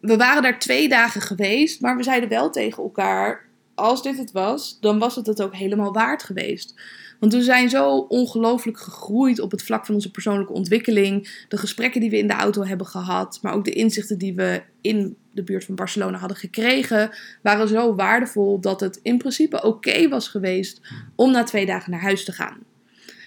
[0.00, 3.44] We waren daar twee dagen geweest, maar we zeiden wel tegen elkaar:
[3.74, 6.74] als dit het was, dan was het het ook helemaal waard geweest.
[7.18, 11.44] Want we zijn zo ongelooflijk gegroeid op het vlak van onze persoonlijke ontwikkeling.
[11.48, 14.62] De gesprekken die we in de auto hebben gehad, maar ook de inzichten die we
[14.80, 17.10] in de buurt van Barcelona hadden gekregen,
[17.42, 20.80] waren zo waardevol dat het in principe oké was geweest
[21.14, 22.58] om na twee dagen naar huis te gaan.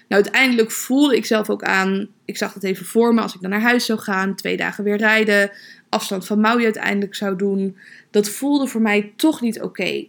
[0.08, 3.40] Nou, uiteindelijk voelde ik zelf ook aan, ik zag het even voor me, als ik
[3.40, 5.50] dan naar huis zou gaan, twee dagen weer rijden,
[5.88, 7.76] afstand van Maui uiteindelijk zou doen.
[8.10, 10.06] Dat voelde voor mij toch niet oké.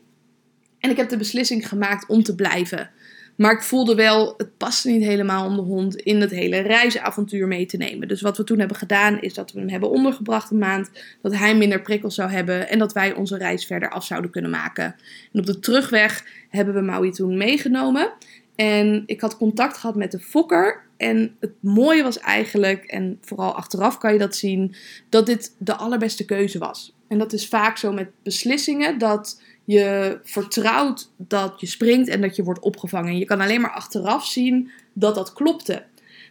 [0.80, 2.90] En ik heb de beslissing gemaakt om te blijven.
[3.36, 7.48] Maar ik voelde wel, het paste niet helemaal om de hond in het hele reisavontuur
[7.48, 8.08] mee te nemen.
[8.08, 10.92] Dus wat we toen hebben gedaan, is dat we hem hebben ondergebracht een maand.
[11.22, 14.52] Dat hij minder prikkels zou hebben en dat wij onze reis verder af zouden kunnen
[14.52, 14.96] maken.
[15.34, 18.12] En op de terugweg hebben we Maui toen meegenomen.
[18.56, 20.82] En ik had contact gehad met de fokker.
[20.98, 24.76] En het mooie was eigenlijk, en vooral achteraf kan je dat zien,
[25.10, 26.96] dat dit de allerbeste keuze was.
[27.08, 32.36] En dat is vaak zo met beslissingen, dat je vertrouwt dat je springt en dat
[32.36, 33.12] je wordt opgevangen.
[33.12, 35.84] En je kan alleen maar achteraf zien dat dat klopte.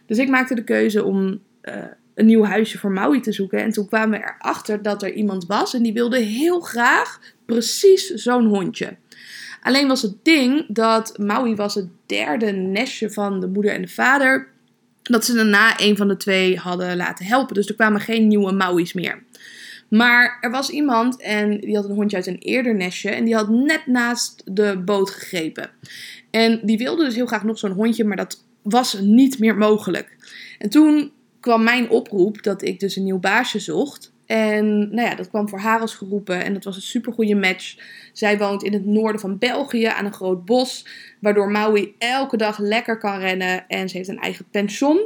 [0.05, 1.75] Dus ik maakte de keuze om uh,
[2.15, 3.59] een nieuw huisje voor Maui te zoeken.
[3.59, 8.07] En toen kwamen we erachter dat er iemand was en die wilde heel graag precies
[8.07, 8.95] zo'n hondje.
[9.61, 13.87] Alleen was het ding dat Maui was het derde nestje van de moeder en de
[13.87, 14.47] vader.
[15.03, 17.55] Dat ze daarna een van de twee hadden laten helpen.
[17.55, 19.23] Dus er kwamen geen nieuwe Maui's meer.
[19.93, 23.09] Maar er was iemand en die had een hondje uit een eerder nestje.
[23.09, 25.69] En die had net naast de boot gegrepen.
[26.31, 30.15] En die wilde dus heel graag nog zo'n hondje, maar dat was niet meer mogelijk.
[30.59, 34.11] En toen kwam mijn oproep dat ik dus een nieuw baasje zocht.
[34.25, 37.75] En nou ja, dat kwam voor haar als geroepen en dat was een supergoeie match.
[38.13, 40.87] Zij woont in het noorden van België aan een groot bos,
[41.19, 43.67] waardoor Maui elke dag lekker kan rennen.
[43.67, 44.99] En ze heeft een eigen pension,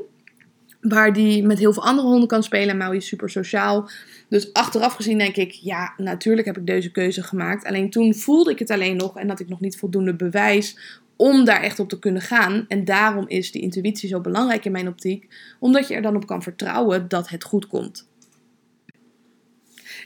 [0.89, 2.69] waar die met heel veel andere honden kan spelen.
[2.69, 3.89] En Maui is super sociaal.
[4.29, 7.65] Dus achteraf gezien denk ik, ja, natuurlijk heb ik deze keuze gemaakt.
[7.65, 10.77] Alleen toen voelde ik het alleen nog en had ik nog niet voldoende bewijs
[11.15, 12.65] om daar echt op te kunnen gaan.
[12.67, 15.27] En daarom is die intuïtie zo belangrijk in mijn optiek,
[15.59, 18.07] omdat je er dan op kan vertrouwen dat het goed komt.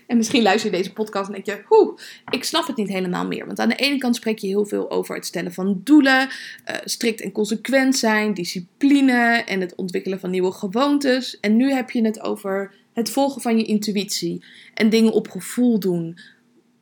[0.08, 3.28] En misschien luister je deze podcast en denk je, hoe, ik snap het niet helemaal
[3.28, 3.46] meer.
[3.46, 6.76] Want aan de ene kant spreek je heel veel over het stellen van doelen, uh,
[6.84, 11.40] strikt en consequent zijn, discipline en het ontwikkelen van nieuwe gewoontes.
[11.40, 15.80] En nu heb je het over het volgen van je intuïtie en dingen op gevoel
[15.80, 16.20] doen.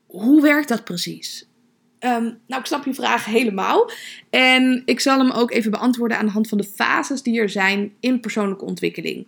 [0.07, 1.47] Hoe werkt dat precies?
[1.99, 3.91] Um, nou, ik snap je vraag helemaal.
[4.29, 7.49] En ik zal hem ook even beantwoorden aan de hand van de fases die er
[7.49, 9.25] zijn in persoonlijke ontwikkeling.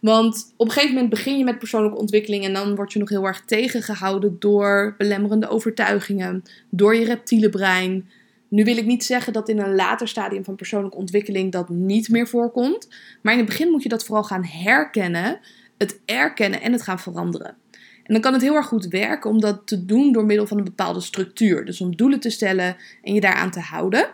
[0.00, 3.08] Want op een gegeven moment begin je met persoonlijke ontwikkeling en dan word je nog
[3.08, 8.08] heel erg tegengehouden door belemmerende overtuigingen, door je reptiele brein.
[8.48, 12.08] Nu wil ik niet zeggen dat in een later stadium van persoonlijke ontwikkeling dat niet
[12.08, 12.88] meer voorkomt,
[13.22, 15.40] maar in het begin moet je dat vooral gaan herkennen,
[15.78, 17.56] het erkennen en het gaan veranderen.
[18.02, 20.58] En dan kan het heel erg goed werken om dat te doen door middel van
[20.58, 21.64] een bepaalde structuur.
[21.64, 24.08] Dus om doelen te stellen en je daaraan te houden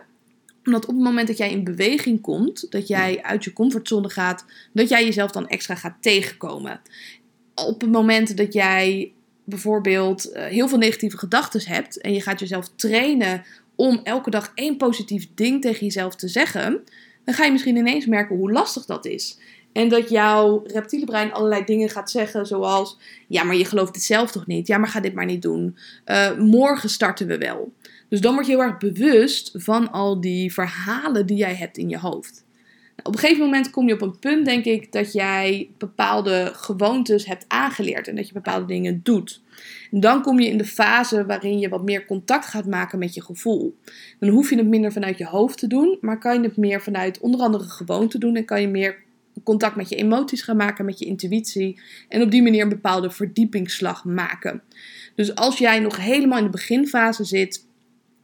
[0.65, 4.45] omdat op het moment dat jij in beweging komt, dat jij uit je comfortzone gaat,
[4.73, 6.81] dat jij jezelf dan extra gaat tegenkomen.
[7.55, 12.39] Op het moment dat jij bijvoorbeeld eh, heel veel negatieve gedachten hebt en je gaat
[12.39, 13.43] jezelf trainen
[13.75, 16.83] om elke dag één positief ding tegen jezelf te zeggen,
[17.25, 19.37] dan ga je misschien ineens merken hoe lastig dat is.
[19.75, 22.97] En dat jouw reptiele brein allerlei dingen gaat zeggen, zoals:
[23.27, 24.67] Ja, maar je gelooft het zelf toch niet?
[24.67, 25.77] Ja, maar ga dit maar niet doen.
[26.05, 27.73] Uh, morgen starten we wel.
[28.09, 31.89] Dus dan word je heel erg bewust van al die verhalen die jij hebt in
[31.89, 32.45] je hoofd.
[32.95, 36.51] Nou, op een gegeven moment kom je op een punt, denk ik, dat jij bepaalde
[36.53, 39.41] gewoontes hebt aangeleerd en dat je bepaalde dingen doet.
[39.91, 43.13] En dan kom je in de fase waarin je wat meer contact gaat maken met
[43.13, 43.77] je gevoel.
[44.19, 46.81] Dan hoef je het minder vanuit je hoofd te doen, maar kan je het meer
[46.81, 49.03] vanuit onder andere gewoonte doen en kan je meer
[49.43, 53.11] contact met je emoties gaan maken, met je intuïtie en op die manier een bepaalde
[53.11, 54.61] verdiepingsslag maken.
[55.15, 57.65] Dus als jij nog helemaal in de beginfase zit,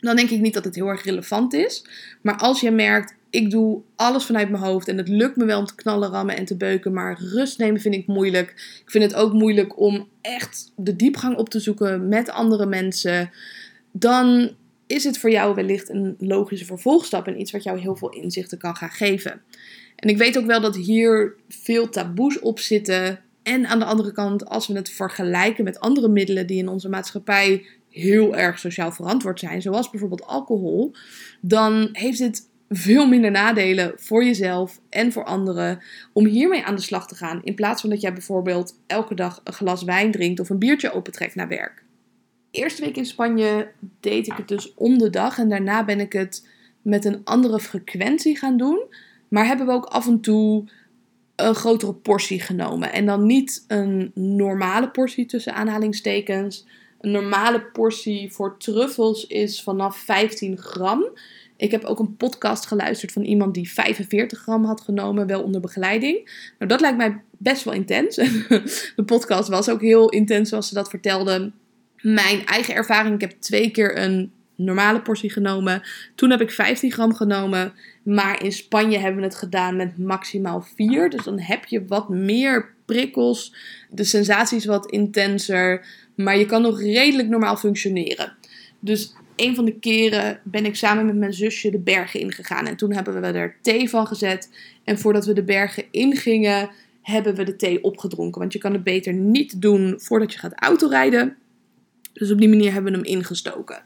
[0.01, 1.85] dan denk ik niet dat het heel erg relevant is.
[2.21, 5.59] Maar als je merkt, ik doe alles vanuit mijn hoofd en het lukt me wel
[5.59, 8.49] om te knallen, rammen en te beuken, maar rust nemen vind ik moeilijk.
[8.83, 13.31] Ik vind het ook moeilijk om echt de diepgang op te zoeken met andere mensen.
[13.91, 14.55] Dan
[14.87, 18.57] is het voor jou wellicht een logische vervolgstap en iets wat jou heel veel inzichten
[18.57, 19.41] kan gaan geven.
[19.95, 23.19] En ik weet ook wel dat hier veel taboes op zitten.
[23.43, 26.89] En aan de andere kant, als we het vergelijken met andere middelen die in onze
[26.89, 30.93] maatschappij heel erg sociaal verantwoord zijn, zoals bijvoorbeeld alcohol,
[31.41, 35.79] dan heeft dit veel minder nadelen voor jezelf en voor anderen
[36.13, 37.41] om hiermee aan de slag te gaan.
[37.43, 40.93] In plaats van dat jij bijvoorbeeld elke dag een glas wijn drinkt of een biertje
[40.93, 41.83] opentrekt naar werk.
[42.51, 45.99] De eerste week in Spanje deed ik het dus om de dag en daarna ben
[45.99, 46.47] ik het
[46.81, 48.83] met een andere frequentie gaan doen.
[49.27, 50.69] Maar hebben we ook af en toe
[51.35, 52.91] een grotere portie genomen.
[52.91, 56.67] En dan niet een normale portie tussen aanhalingstekens.
[57.01, 61.03] Een normale portie voor truffels is vanaf 15 gram.
[61.57, 65.61] Ik heb ook een podcast geluisterd van iemand die 45 gram had genomen, wel onder
[65.61, 66.45] begeleiding.
[66.57, 68.15] Nou, dat lijkt mij best wel intens.
[68.95, 71.51] De podcast was ook heel intens zoals ze dat vertelde.
[72.01, 75.81] Mijn eigen ervaring, ik heb twee keer een normale portie genomen.
[76.15, 77.73] Toen heb ik 15 gram genomen.
[78.03, 81.09] Maar in Spanje hebben we het gedaan met maximaal 4.
[81.09, 83.55] Dus dan heb je wat meer prikkels.
[83.89, 85.85] De sensatie is wat intenser.
[86.23, 88.33] Maar je kan nog redelijk normaal functioneren.
[88.79, 92.67] Dus een van de keren ben ik samen met mijn zusje de bergen ingegaan.
[92.67, 94.49] En toen hebben we er thee van gezet.
[94.83, 96.69] En voordat we de bergen ingingen,
[97.01, 98.39] hebben we de thee opgedronken.
[98.39, 101.37] Want je kan het beter niet doen voordat je gaat autorijden.
[102.13, 103.83] Dus op die manier hebben we hem ingestoken.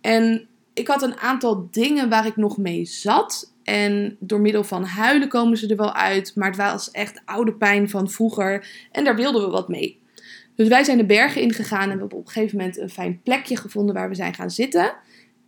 [0.00, 3.52] En ik had een aantal dingen waar ik nog mee zat.
[3.64, 6.32] En door middel van huilen komen ze er wel uit.
[6.34, 8.68] Maar het was echt oude pijn van vroeger.
[8.92, 9.99] En daar wilden we wat mee.
[10.56, 13.20] Dus wij zijn de bergen ingegaan en we hebben op een gegeven moment een fijn
[13.22, 14.92] plekje gevonden waar we zijn gaan zitten.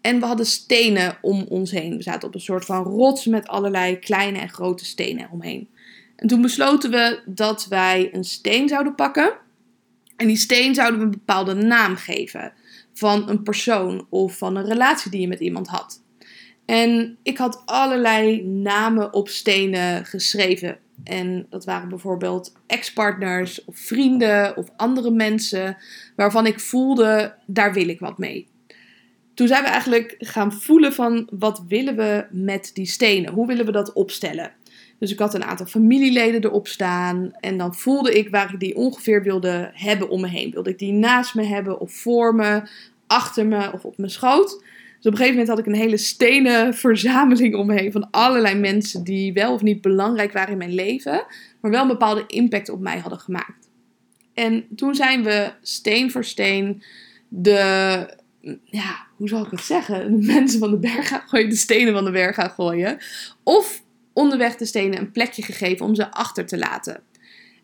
[0.01, 1.97] En we hadden stenen om ons heen.
[1.97, 5.69] We zaten op een soort van rots met allerlei kleine en grote stenen omheen.
[6.17, 9.33] En toen besloten we dat wij een steen zouden pakken.
[10.17, 12.53] En die steen zouden we een bepaalde naam geven.
[12.93, 16.03] Van een persoon of van een relatie die je met iemand had.
[16.65, 20.79] En ik had allerlei namen op stenen geschreven.
[21.05, 25.77] En dat waren bijvoorbeeld ex-partners of vrienden of andere mensen
[26.17, 28.49] waarvan ik voelde, daar wil ik wat mee.
[29.35, 33.33] Toen zijn we eigenlijk gaan voelen van wat willen we met die stenen?
[33.33, 34.53] Hoe willen we dat opstellen?
[34.99, 38.77] Dus ik had een aantal familieleden erop staan en dan voelde ik waar ik die
[38.77, 40.51] ongeveer wilde hebben om me heen.
[40.51, 42.63] Wilde ik die naast me hebben of voor me,
[43.07, 44.65] achter me of op mijn schoot?
[45.03, 48.11] Dus op een gegeven moment had ik een hele stenen verzameling om me heen van
[48.11, 51.25] allerlei mensen die wel of niet belangrijk waren in mijn leven,
[51.61, 53.69] maar wel een bepaalde impact op mij hadden gemaakt.
[54.35, 56.83] En toen zijn we steen voor steen
[57.29, 58.09] de,
[58.65, 61.93] ja, hoe zal ik het zeggen, de mensen van de berg gaan gooien, de stenen
[61.93, 62.99] van de berg gaan gooien.
[63.43, 67.03] Of onderweg de stenen een plekje gegeven om ze achter te laten.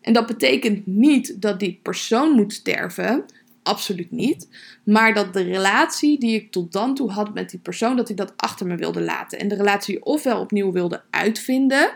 [0.01, 3.25] En dat betekent niet dat die persoon moet sterven,
[3.63, 4.47] absoluut niet.
[4.83, 8.17] Maar dat de relatie die ik tot dan toe had met die persoon, dat ik
[8.17, 9.39] dat achter me wilde laten.
[9.39, 11.91] En de relatie ofwel opnieuw wilde uitvinden,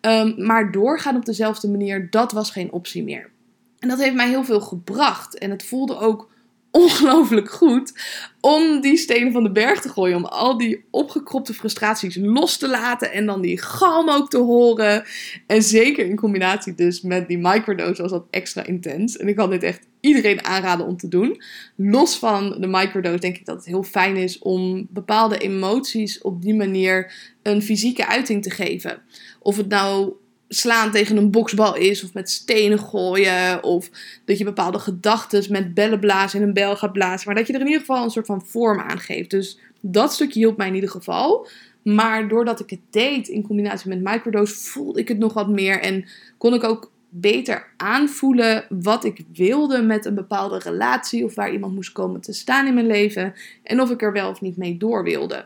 [0.00, 3.30] um, maar doorgaan op dezelfde manier, dat was geen optie meer.
[3.78, 5.38] En dat heeft mij heel veel gebracht.
[5.38, 6.29] En het voelde ook
[6.70, 7.92] ongelooflijk goed
[8.40, 10.16] om die stenen van de berg te gooien.
[10.16, 15.04] Om al die opgekropte frustraties los te laten en dan die galm ook te horen.
[15.46, 19.16] En zeker in combinatie dus met die microdose was dat extra intens.
[19.16, 21.42] En ik kan dit echt iedereen aanraden om te doen.
[21.76, 26.42] Los van de microdose denk ik dat het heel fijn is om bepaalde emoties op
[26.42, 29.02] die manier een fysieke uiting te geven.
[29.38, 30.12] Of het nou
[30.52, 33.90] slaan tegen een boksbal is, of met stenen gooien, of
[34.24, 37.52] dat je bepaalde gedachten met bellen blazen in een bel gaat blazen, maar dat je
[37.52, 39.30] er in ieder geval een soort van vorm aan geeft.
[39.30, 41.48] Dus dat stukje hielp mij in ieder geval.
[41.82, 45.80] Maar doordat ik het deed in combinatie met microdose, voelde ik het nog wat meer
[45.80, 46.04] en
[46.38, 51.74] kon ik ook beter aanvoelen wat ik wilde met een bepaalde relatie of waar iemand
[51.74, 54.76] moest komen te staan in mijn leven en of ik er wel of niet mee
[54.76, 55.44] door wilde.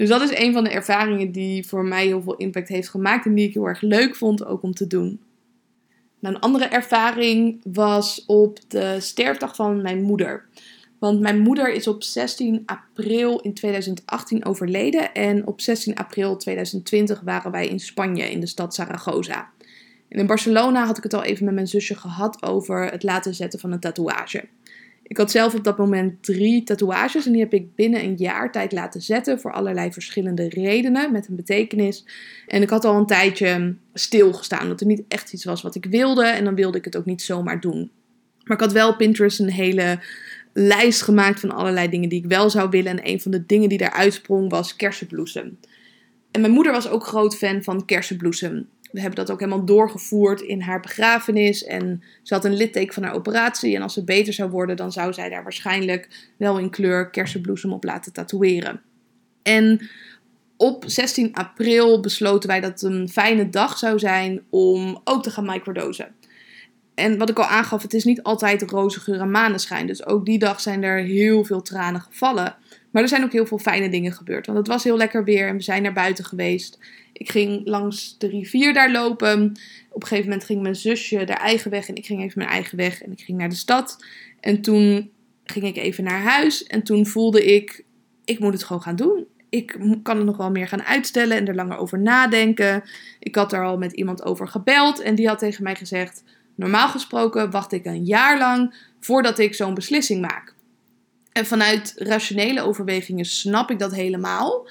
[0.00, 3.26] Dus dat is een van de ervaringen die voor mij heel veel impact heeft gemaakt
[3.26, 5.20] en die ik heel erg leuk vond ook om te doen.
[6.18, 10.44] Nou, een andere ervaring was op de sterfdag van mijn moeder.
[10.98, 15.14] Want mijn moeder is op 16 april in 2018 overleden.
[15.14, 19.50] En op 16 april 2020 waren wij in Spanje, in de stad Zaragoza.
[20.08, 23.60] In Barcelona had ik het al even met mijn zusje gehad over het laten zetten
[23.60, 24.44] van een tatoeage.
[25.10, 28.52] Ik had zelf op dat moment drie tatoeages en die heb ik binnen een jaar
[28.52, 32.04] tijd laten zetten voor allerlei verschillende redenen met een betekenis.
[32.46, 35.84] En ik had al een tijdje stilgestaan, dat er niet echt iets was wat ik
[35.84, 37.90] wilde en dan wilde ik het ook niet zomaar doen.
[38.44, 39.98] Maar ik had wel Pinterest een hele
[40.52, 43.68] lijst gemaakt van allerlei dingen die ik wel zou willen en een van de dingen
[43.68, 45.58] die daaruit sprong was kersenbloesem.
[46.30, 48.68] En mijn moeder was ook groot fan van kersenbloesem.
[48.92, 51.64] We hebben dat ook helemaal doorgevoerd in haar begrafenis.
[51.64, 53.76] En ze had een litteken van haar operatie.
[53.76, 57.72] En als ze beter zou worden, dan zou zij daar waarschijnlijk wel in kleur kersenbloesem
[57.72, 58.82] op laten tatoeëren.
[59.42, 59.88] En
[60.56, 65.30] op 16 april besloten wij dat het een fijne dag zou zijn om ook te
[65.30, 66.14] gaan microdosen.
[66.94, 69.86] En wat ik al aangaf, het is niet altijd roze geur en maneschijn.
[69.86, 72.56] Dus ook die dag zijn er heel veel tranen gevallen.
[72.90, 74.46] Maar er zijn ook heel veel fijne dingen gebeurd.
[74.46, 76.78] Want het was heel lekker weer en we zijn naar buiten geweest.
[77.12, 79.56] Ik ging langs de rivier daar lopen.
[79.90, 82.50] Op een gegeven moment ging mijn zusje haar eigen weg en ik ging even mijn
[82.50, 83.02] eigen weg.
[83.02, 84.04] En ik ging naar de stad.
[84.40, 85.10] En toen
[85.44, 86.64] ging ik even naar huis.
[86.64, 87.84] En toen voelde ik,
[88.24, 89.26] ik moet het gewoon gaan doen.
[89.48, 92.82] Ik kan het nog wel meer gaan uitstellen en er langer over nadenken.
[93.18, 96.22] Ik had er al met iemand over gebeld en die had tegen mij gezegd:
[96.54, 100.54] Normaal gesproken wacht ik een jaar lang voordat ik zo'n beslissing maak.
[101.32, 104.68] En vanuit rationele overwegingen snap ik dat helemaal.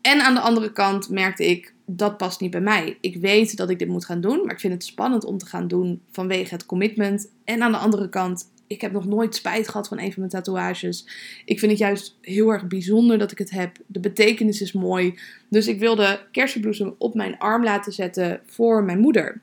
[0.00, 2.98] En aan de andere kant merkte ik, dat past niet bij mij.
[3.00, 5.46] Ik weet dat ik dit moet gaan doen, maar ik vind het spannend om te
[5.46, 7.30] gaan doen vanwege het commitment.
[7.44, 10.30] En aan de andere kant, ik heb nog nooit spijt gehad van een van mijn
[10.30, 11.06] tatoeages.
[11.44, 13.76] Ik vind het juist heel erg bijzonder dat ik het heb.
[13.86, 15.18] De betekenis is mooi.
[15.48, 19.40] Dus ik wilde kersenbloesem op mijn arm laten zetten voor mijn moeder.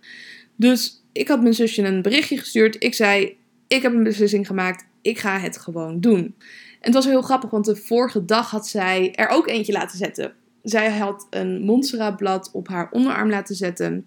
[0.56, 2.84] Dus ik had mijn zusje een berichtje gestuurd.
[2.84, 3.38] Ik zei:
[3.68, 4.86] Ik heb een beslissing gemaakt.
[5.04, 6.36] Ik ga het gewoon doen.
[6.80, 9.98] En het was heel grappig, want de vorige dag had zij er ook eentje laten
[9.98, 10.34] zetten.
[10.64, 14.06] Zij had een Montserrat-blad op haar onderarm laten zetten.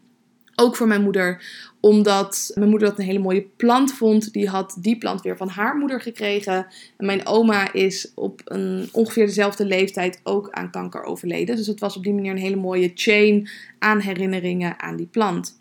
[0.54, 1.44] Ook voor mijn moeder,
[1.80, 4.32] omdat mijn moeder dat een hele mooie plant vond.
[4.32, 6.66] Die had die plant weer van haar moeder gekregen.
[6.96, 11.56] En mijn oma is op een ongeveer dezelfde leeftijd ook aan kanker overleden.
[11.56, 15.56] Dus het was op die manier een hele mooie chain aan herinneringen aan die plant.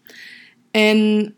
[0.72, 1.34] En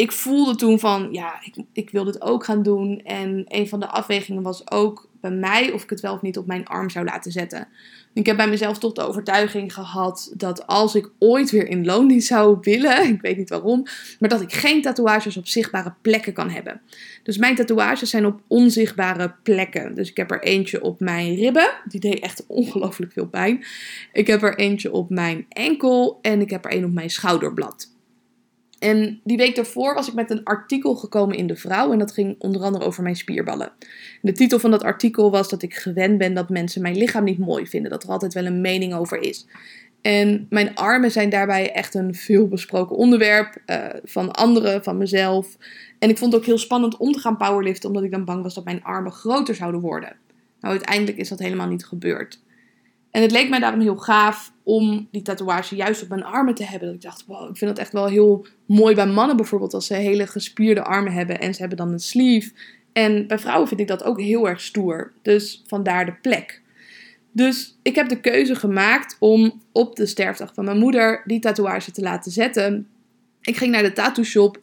[0.00, 3.00] ik voelde toen van, ja, ik, ik wil dit ook gaan doen.
[3.04, 6.38] En een van de afwegingen was ook bij mij of ik het wel of niet
[6.38, 7.68] op mijn arm zou laten zetten.
[8.12, 12.26] Ik heb bij mezelf toch de overtuiging gehad dat als ik ooit weer in loondienst
[12.26, 13.82] zou willen, ik weet niet waarom,
[14.18, 16.80] maar dat ik geen tatoeages op zichtbare plekken kan hebben.
[17.22, 19.94] Dus mijn tatoeages zijn op onzichtbare plekken.
[19.94, 23.64] Dus ik heb er eentje op mijn ribben, die deed echt ongelooflijk veel pijn.
[24.12, 27.98] Ik heb er eentje op mijn enkel en ik heb er een op mijn schouderblad.
[28.80, 31.92] En die week daarvoor was ik met een artikel gekomen in De Vrouw.
[31.92, 33.72] En dat ging onder andere over mijn spierballen.
[34.22, 37.38] de titel van dat artikel was dat ik gewend ben dat mensen mijn lichaam niet
[37.38, 37.90] mooi vinden.
[37.90, 39.46] Dat er altijd wel een mening over is.
[40.00, 43.56] En mijn armen zijn daarbij echt een veelbesproken onderwerp.
[43.66, 45.56] Uh, van anderen, van mezelf.
[45.98, 47.88] En ik vond het ook heel spannend om te gaan powerliften.
[47.88, 50.16] Omdat ik dan bang was dat mijn armen groter zouden worden.
[50.60, 52.40] Nou, uiteindelijk is dat helemaal niet gebeurd.
[53.10, 56.64] En het leek mij daarom heel gaaf om die tatoeage juist op mijn armen te
[56.64, 56.86] hebben.
[56.86, 59.74] Dat ik dacht, wow, ik vind dat echt wel heel mooi bij mannen bijvoorbeeld.
[59.74, 62.52] Als ze hele gespierde armen hebben en ze hebben dan een sleeve.
[62.92, 65.12] En bij vrouwen vind ik dat ook heel erg stoer.
[65.22, 66.62] Dus vandaar de plek.
[67.32, 71.90] Dus ik heb de keuze gemaakt om op de sterfdag van mijn moeder die tatoeage
[71.90, 72.88] te laten zetten.
[73.40, 74.58] Ik ging naar de tattoo shop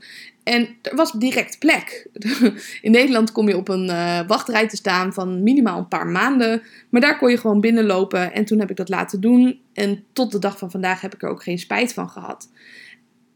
[0.48, 2.08] en er was direct plek.
[2.82, 6.62] In Nederland kom je op een uh, wachtrij te staan van minimaal een paar maanden.
[6.90, 8.34] Maar daar kon je gewoon binnenlopen.
[8.34, 9.60] En toen heb ik dat laten doen.
[9.74, 12.50] En tot de dag van vandaag heb ik er ook geen spijt van gehad.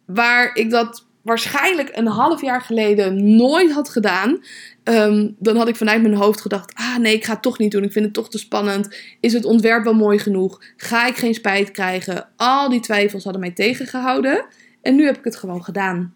[0.06, 4.44] Waar ik dat waarschijnlijk een half jaar geleden nooit had gedaan.
[4.84, 7.72] Ehm, dan had ik vanuit mijn hoofd gedacht: ah nee, ik ga het toch niet
[7.72, 7.84] doen.
[7.84, 8.98] Ik vind het toch te spannend.
[9.20, 10.62] Is het ontwerp wel mooi genoeg?
[10.78, 12.28] Ga ik geen spijt krijgen?
[12.36, 14.46] Al die twijfels hadden mij tegengehouden.
[14.82, 16.14] En nu heb ik het gewoon gedaan.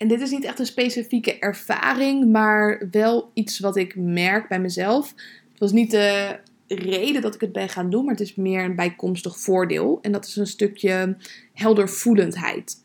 [0.00, 4.60] En dit is niet echt een specifieke ervaring, maar wel iets wat ik merk bij
[4.60, 5.14] mezelf.
[5.50, 8.64] Het was niet de reden dat ik het ben gaan doen, maar het is meer
[8.64, 9.98] een bijkomstig voordeel.
[10.02, 11.16] En dat is een stukje
[11.52, 12.76] heldervoelendheid.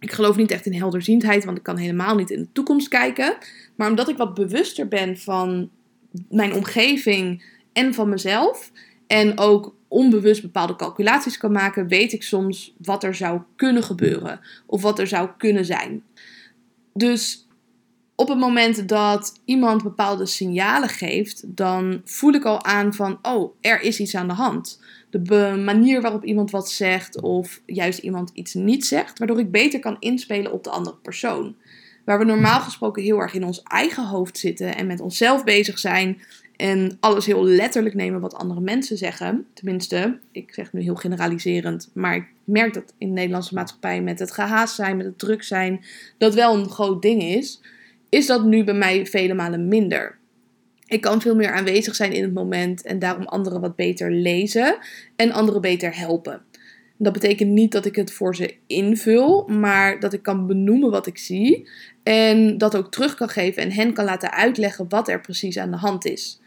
[0.00, 3.36] Ik geloof niet echt in helderziendheid, want ik kan helemaal niet in de toekomst kijken.
[3.74, 5.70] Maar omdat ik wat bewuster ben van
[6.28, 8.72] mijn omgeving en van mezelf,
[9.06, 14.40] en ook onbewust bepaalde calculaties kan maken, weet ik soms wat er zou kunnen gebeuren
[14.66, 16.02] of wat er zou kunnen zijn.
[16.96, 17.46] Dus
[18.14, 23.54] op het moment dat iemand bepaalde signalen geeft, dan voel ik al aan van, oh,
[23.60, 24.80] er is iets aan de hand.
[25.10, 29.80] De manier waarop iemand wat zegt of juist iemand iets niet zegt, waardoor ik beter
[29.80, 31.56] kan inspelen op de andere persoon.
[32.04, 35.78] Waar we normaal gesproken heel erg in ons eigen hoofd zitten en met onszelf bezig
[35.78, 36.20] zijn
[36.56, 39.46] en alles heel letterlijk nemen wat andere mensen zeggen.
[39.54, 44.18] Tenminste, ik zeg nu heel generaliserend, maar ik merk dat in de Nederlandse maatschappij met
[44.18, 45.84] het gehaast zijn, met het druk zijn,
[46.18, 47.60] dat wel een groot ding is.
[48.08, 50.18] Is dat nu bij mij vele malen minder?
[50.86, 54.78] Ik kan veel meer aanwezig zijn in het moment en daarom anderen wat beter lezen
[55.16, 56.42] en anderen beter helpen.
[56.98, 61.06] Dat betekent niet dat ik het voor ze invul, maar dat ik kan benoemen wat
[61.06, 61.68] ik zie
[62.02, 65.70] en dat ook terug kan geven en hen kan laten uitleggen wat er precies aan
[65.70, 66.40] de hand is.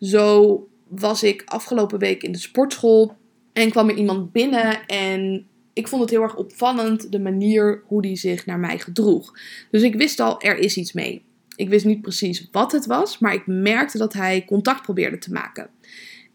[0.00, 3.16] Zo was ik afgelopen week in de sportschool
[3.52, 8.02] en kwam er iemand binnen en ik vond het heel erg opvallend de manier hoe
[8.02, 9.38] die zich naar mij gedroeg.
[9.70, 11.22] Dus ik wist al, er is iets mee.
[11.56, 15.32] Ik wist niet precies wat het was, maar ik merkte dat hij contact probeerde te
[15.32, 15.70] maken.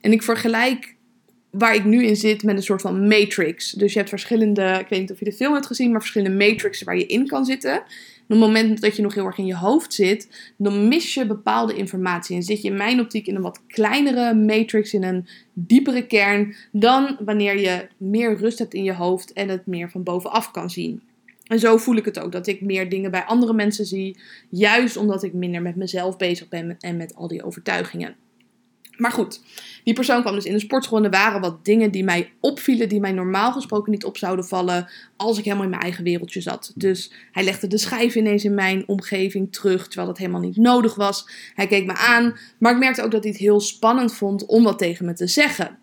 [0.02, 0.96] En ik vergelijk
[1.50, 3.72] waar ik nu in zit met een soort van matrix.
[3.72, 6.46] Dus je hebt verschillende, ik weet niet of je de film hebt gezien, maar verschillende
[6.46, 7.84] matrixen waar je in kan zitten.
[8.28, 11.26] Op het moment dat je nog heel erg in je hoofd zit, dan mis je
[11.26, 12.36] bepaalde informatie.
[12.36, 16.56] En zit je in mijn optiek in een wat kleinere matrix, in een diepere kern,
[16.72, 20.70] dan wanneer je meer rust hebt in je hoofd en het meer van bovenaf kan
[20.70, 21.02] zien.
[21.44, 24.18] En zo voel ik het ook, dat ik meer dingen bij andere mensen zie,
[24.50, 28.16] juist omdat ik minder met mezelf bezig ben en met al die overtuigingen.
[28.98, 29.42] Maar goed,
[29.84, 32.90] die persoon kwam dus in de sportschool en er waren wat dingen die mij opvielen,
[32.90, 36.42] die mij normaal gesproken niet op zouden vallen als ik helemaal in mijn eigen wereldje
[36.42, 36.72] zat.
[36.76, 40.96] Dus hij legde de schijf ineens in mijn omgeving terug, terwijl dat helemaal niet nodig
[40.96, 41.30] was.
[41.56, 44.64] Hij keek me aan, maar ik merkte ook dat hij het heel spannend vond om
[44.64, 45.78] wat tegen me te zeggen.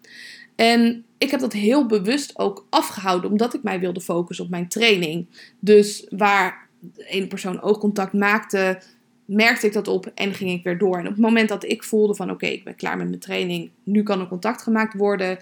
[0.57, 4.69] En ik heb dat heel bewust ook afgehouden, omdat ik mij wilde focussen op mijn
[4.69, 5.27] training.
[5.59, 8.83] Dus waar de ene persoon oogcontact maakte,
[9.25, 10.99] merkte ik dat op en ging ik weer door.
[10.99, 13.71] En op het moment dat ik voelde van oké, ik ben klaar met mijn training,
[13.85, 15.39] nu kan er contact gemaakt worden,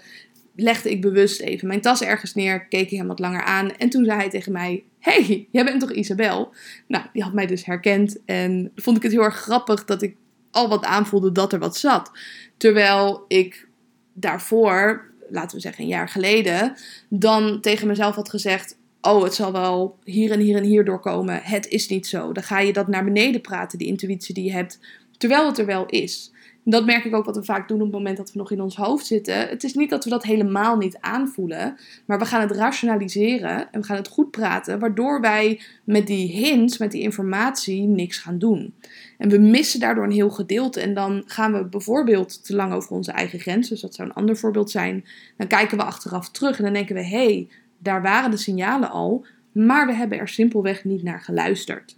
[0.55, 3.89] legde ik bewust even mijn tas ergens neer, keek ik hem wat langer aan en
[3.89, 6.53] toen zei hij tegen mij, hey, jij bent toch Isabel?
[6.87, 10.15] Nou, die had mij dus herkend en vond ik het heel erg grappig dat ik
[10.51, 12.11] al wat aanvoelde dat er wat zat.
[12.57, 13.67] Terwijl ik
[14.13, 16.75] daarvoor, laten we zeggen een jaar geleden,
[17.09, 21.41] dan tegen mezelf had gezegd: oh, het zal wel hier en hier en hier doorkomen.
[21.43, 22.31] Het is niet zo.
[22.31, 24.79] Dan ga je dat naar beneden praten, die intuïtie die je hebt,
[25.17, 26.31] terwijl het er wel is.
[26.65, 28.61] Dat merk ik ook wat we vaak doen op het moment dat we nog in
[28.61, 29.47] ons hoofd zitten.
[29.47, 33.81] Het is niet dat we dat helemaal niet aanvoelen, maar we gaan het rationaliseren en
[33.81, 38.37] we gaan het goed praten, waardoor wij met die hints, met die informatie, niks gaan
[38.37, 38.73] doen.
[39.17, 40.79] En we missen daardoor een heel gedeelte.
[40.79, 43.69] En dan gaan we bijvoorbeeld te lang over onze eigen grens.
[43.69, 45.05] Dus dat zou een ander voorbeeld zijn.
[45.37, 47.47] Dan kijken we achteraf terug en dan denken we: hé, hey,
[47.83, 51.97] daar waren de signalen al, maar we hebben er simpelweg niet naar geluisterd.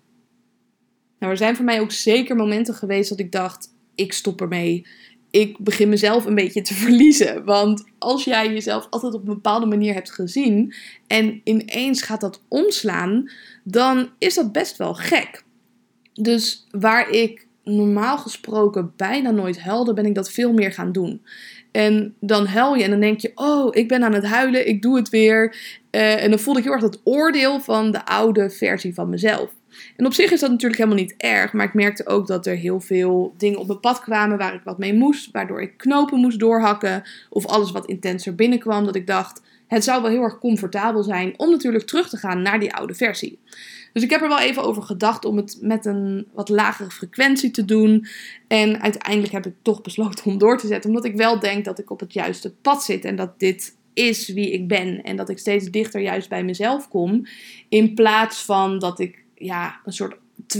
[1.20, 4.88] Nou, er zijn voor mij ook zeker momenten geweest dat ik dacht: ik stop ermee.
[5.30, 7.46] Ik begin mezelf een beetje te verliezen.
[7.46, 10.74] Want als jij jezelf altijd op een bepaalde manier hebt gezien
[11.08, 13.30] en ineens gaat dat omslaan,
[13.64, 15.44] dan is dat best wel gek.
[16.14, 21.22] Dus waar ik normaal gesproken bijna nooit huilde, ben ik dat veel meer gaan doen.
[21.76, 24.82] En dan huil je en dan denk je, oh, ik ben aan het huilen, ik
[24.82, 25.56] doe het weer.
[25.92, 29.52] Uh, en dan voelde ik heel erg dat oordeel van de oude versie van mezelf.
[29.96, 32.56] En op zich is dat natuurlijk helemaal niet erg, maar ik merkte ook dat er
[32.56, 36.20] heel veel dingen op mijn pad kwamen waar ik wat mee moest, waardoor ik knopen
[36.20, 40.40] moest doorhakken of alles wat intenser binnenkwam, dat ik dacht, het zou wel heel erg
[40.40, 43.40] comfortabel zijn om natuurlijk terug te gaan naar die oude versie.
[43.94, 47.52] Dus ik heb er wel even over gedacht om het met een wat lagere frequentie
[47.52, 48.08] te doen.
[48.48, 50.90] En uiteindelijk heb ik toch besloten om door te zetten.
[50.90, 53.06] Omdat ik wel denk dat ik op het juiste pad zit.
[53.06, 55.04] En dat dit is wie ik ben.
[55.04, 57.26] En dat ik steeds dichter juist bij mezelf kom.
[57.70, 60.16] In plaats van dat ik ja, een soort
[60.58, 60.60] 2.0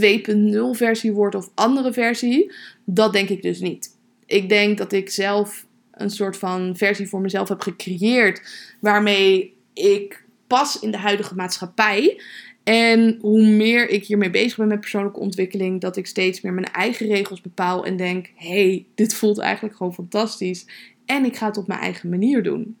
[0.70, 2.52] versie word of andere versie.
[2.84, 3.96] Dat denk ik dus niet.
[4.26, 5.66] Ik denk dat ik zelf
[5.96, 8.42] een soort van versie voor mezelf heb gecreëerd.
[8.80, 12.20] Waarmee ik pas in de huidige maatschappij.
[12.64, 16.72] En hoe meer ik hiermee bezig ben met persoonlijke ontwikkeling, dat ik steeds meer mijn
[16.72, 20.66] eigen regels bepaal en denk: hey, dit voelt eigenlijk gewoon fantastisch.
[21.04, 22.76] En ik ga het op mijn eigen manier doen.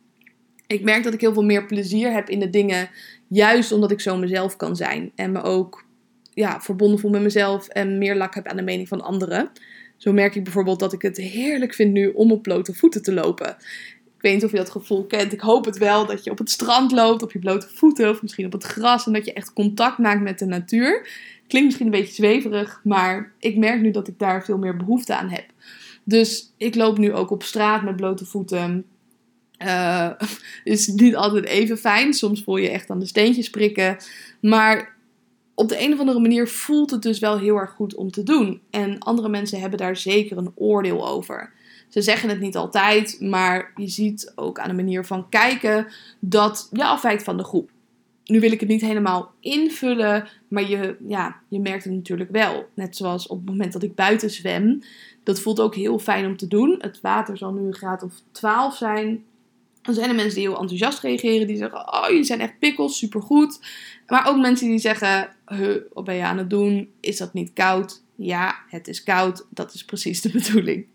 [0.66, 2.90] Ik merk dat ik heel veel meer plezier heb in de dingen,
[3.26, 5.12] juist omdat ik zo mezelf kan zijn.
[5.14, 5.84] En me ook
[6.34, 9.50] ja, verbonden voel met mezelf en meer lak heb aan de mening van anderen.
[9.96, 13.12] Zo merk ik bijvoorbeeld dat ik het heerlijk vind nu om op blote voeten te
[13.12, 13.48] lopen.
[14.16, 15.32] Ik weet niet of je dat gevoel kent.
[15.32, 18.22] Ik hoop het wel dat je op het strand loopt, op je blote voeten of
[18.22, 21.08] misschien op het gras en dat je echt contact maakt met de natuur.
[21.48, 25.16] Klinkt misschien een beetje zweverig, maar ik merk nu dat ik daar veel meer behoefte
[25.16, 25.44] aan heb.
[26.04, 28.84] Dus ik loop nu ook op straat met blote voeten.
[29.62, 30.10] Uh,
[30.64, 32.14] is niet altijd even fijn.
[32.14, 33.96] Soms voel je echt aan de steentjes prikken.
[34.40, 34.95] Maar
[35.56, 38.22] op de een of andere manier voelt het dus wel heel erg goed om te
[38.22, 38.60] doen.
[38.70, 41.52] En andere mensen hebben daar zeker een oordeel over.
[41.88, 45.86] Ze zeggen het niet altijd, maar je ziet ook aan de manier van kijken
[46.20, 47.70] dat je afwijkt van de groep.
[48.24, 52.68] Nu wil ik het niet helemaal invullen, maar je, ja, je merkt het natuurlijk wel.
[52.74, 54.82] Net zoals op het moment dat ik buiten zwem.
[55.22, 56.76] Dat voelt ook heel fijn om te doen.
[56.78, 59.24] Het water zal nu een graad of 12 zijn.
[59.86, 61.46] Er zijn er mensen die heel enthousiast reageren.
[61.46, 63.60] Die zeggen, oh, je zijn echt pikkels, supergoed.
[64.06, 65.28] Maar ook mensen die zeggen,
[65.92, 66.90] wat ben je aan het doen?
[67.00, 68.02] Is dat niet koud?
[68.16, 69.46] Ja, het is koud.
[69.50, 70.86] Dat is precies de bedoeling.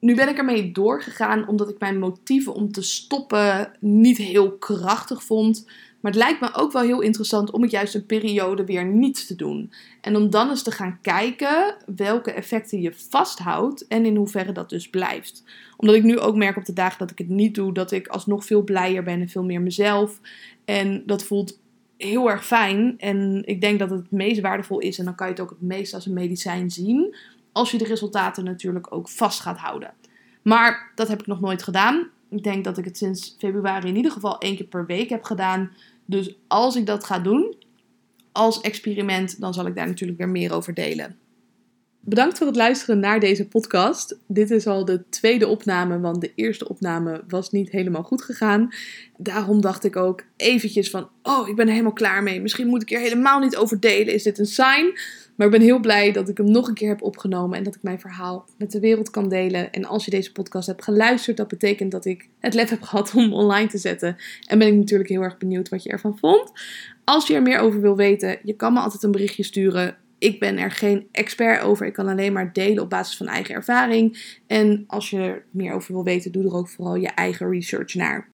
[0.00, 5.22] Nu ben ik ermee doorgegaan omdat ik mijn motieven om te stoppen niet heel krachtig
[5.22, 5.66] vond.
[6.06, 9.26] Maar het lijkt me ook wel heel interessant om het juist een periode weer niet
[9.26, 9.72] te doen.
[10.00, 14.68] En om dan eens te gaan kijken welke effecten je vasthoudt en in hoeverre dat
[14.68, 15.44] dus blijft.
[15.76, 18.08] Omdat ik nu ook merk op de dagen dat ik het niet doe, dat ik
[18.08, 20.20] alsnog veel blijer ben en veel meer mezelf.
[20.64, 21.58] En dat voelt
[21.96, 22.94] heel erg fijn.
[22.98, 24.98] En ik denk dat het het meest waardevol is.
[24.98, 27.16] En dan kan je het ook het meest als een medicijn zien.
[27.52, 29.94] Als je de resultaten natuurlijk ook vast gaat houden.
[30.42, 32.10] Maar dat heb ik nog nooit gedaan.
[32.28, 35.24] Ik denk dat ik het sinds februari in ieder geval één keer per week heb
[35.24, 35.70] gedaan.
[36.06, 37.54] Dus als ik dat ga doen
[38.32, 41.16] als experiment, dan zal ik daar natuurlijk weer meer over delen.
[42.00, 44.18] Bedankt voor het luisteren naar deze podcast.
[44.26, 48.68] Dit is al de tweede opname, want de eerste opname was niet helemaal goed gegaan.
[49.16, 52.40] Daarom dacht ik ook eventjes van, oh, ik ben er helemaal klaar mee.
[52.40, 54.14] Misschien moet ik er helemaal niet over delen.
[54.14, 54.98] Is dit een sign?
[55.36, 57.74] Maar ik ben heel blij dat ik hem nog een keer heb opgenomen en dat
[57.74, 59.72] ik mijn verhaal met de wereld kan delen.
[59.72, 63.14] En als je deze podcast hebt geluisterd, dat betekent dat ik het lef heb gehad
[63.14, 64.16] om online te zetten.
[64.46, 66.52] En ben ik natuurlijk heel erg benieuwd wat je ervan vond.
[67.04, 69.96] Als je er meer over wil weten, je kan me altijd een berichtje sturen.
[70.18, 71.86] Ik ben er geen expert over.
[71.86, 74.38] Ik kan alleen maar delen op basis van eigen ervaring.
[74.46, 77.94] En als je er meer over wil weten, doe er ook vooral je eigen research
[77.94, 78.24] naar.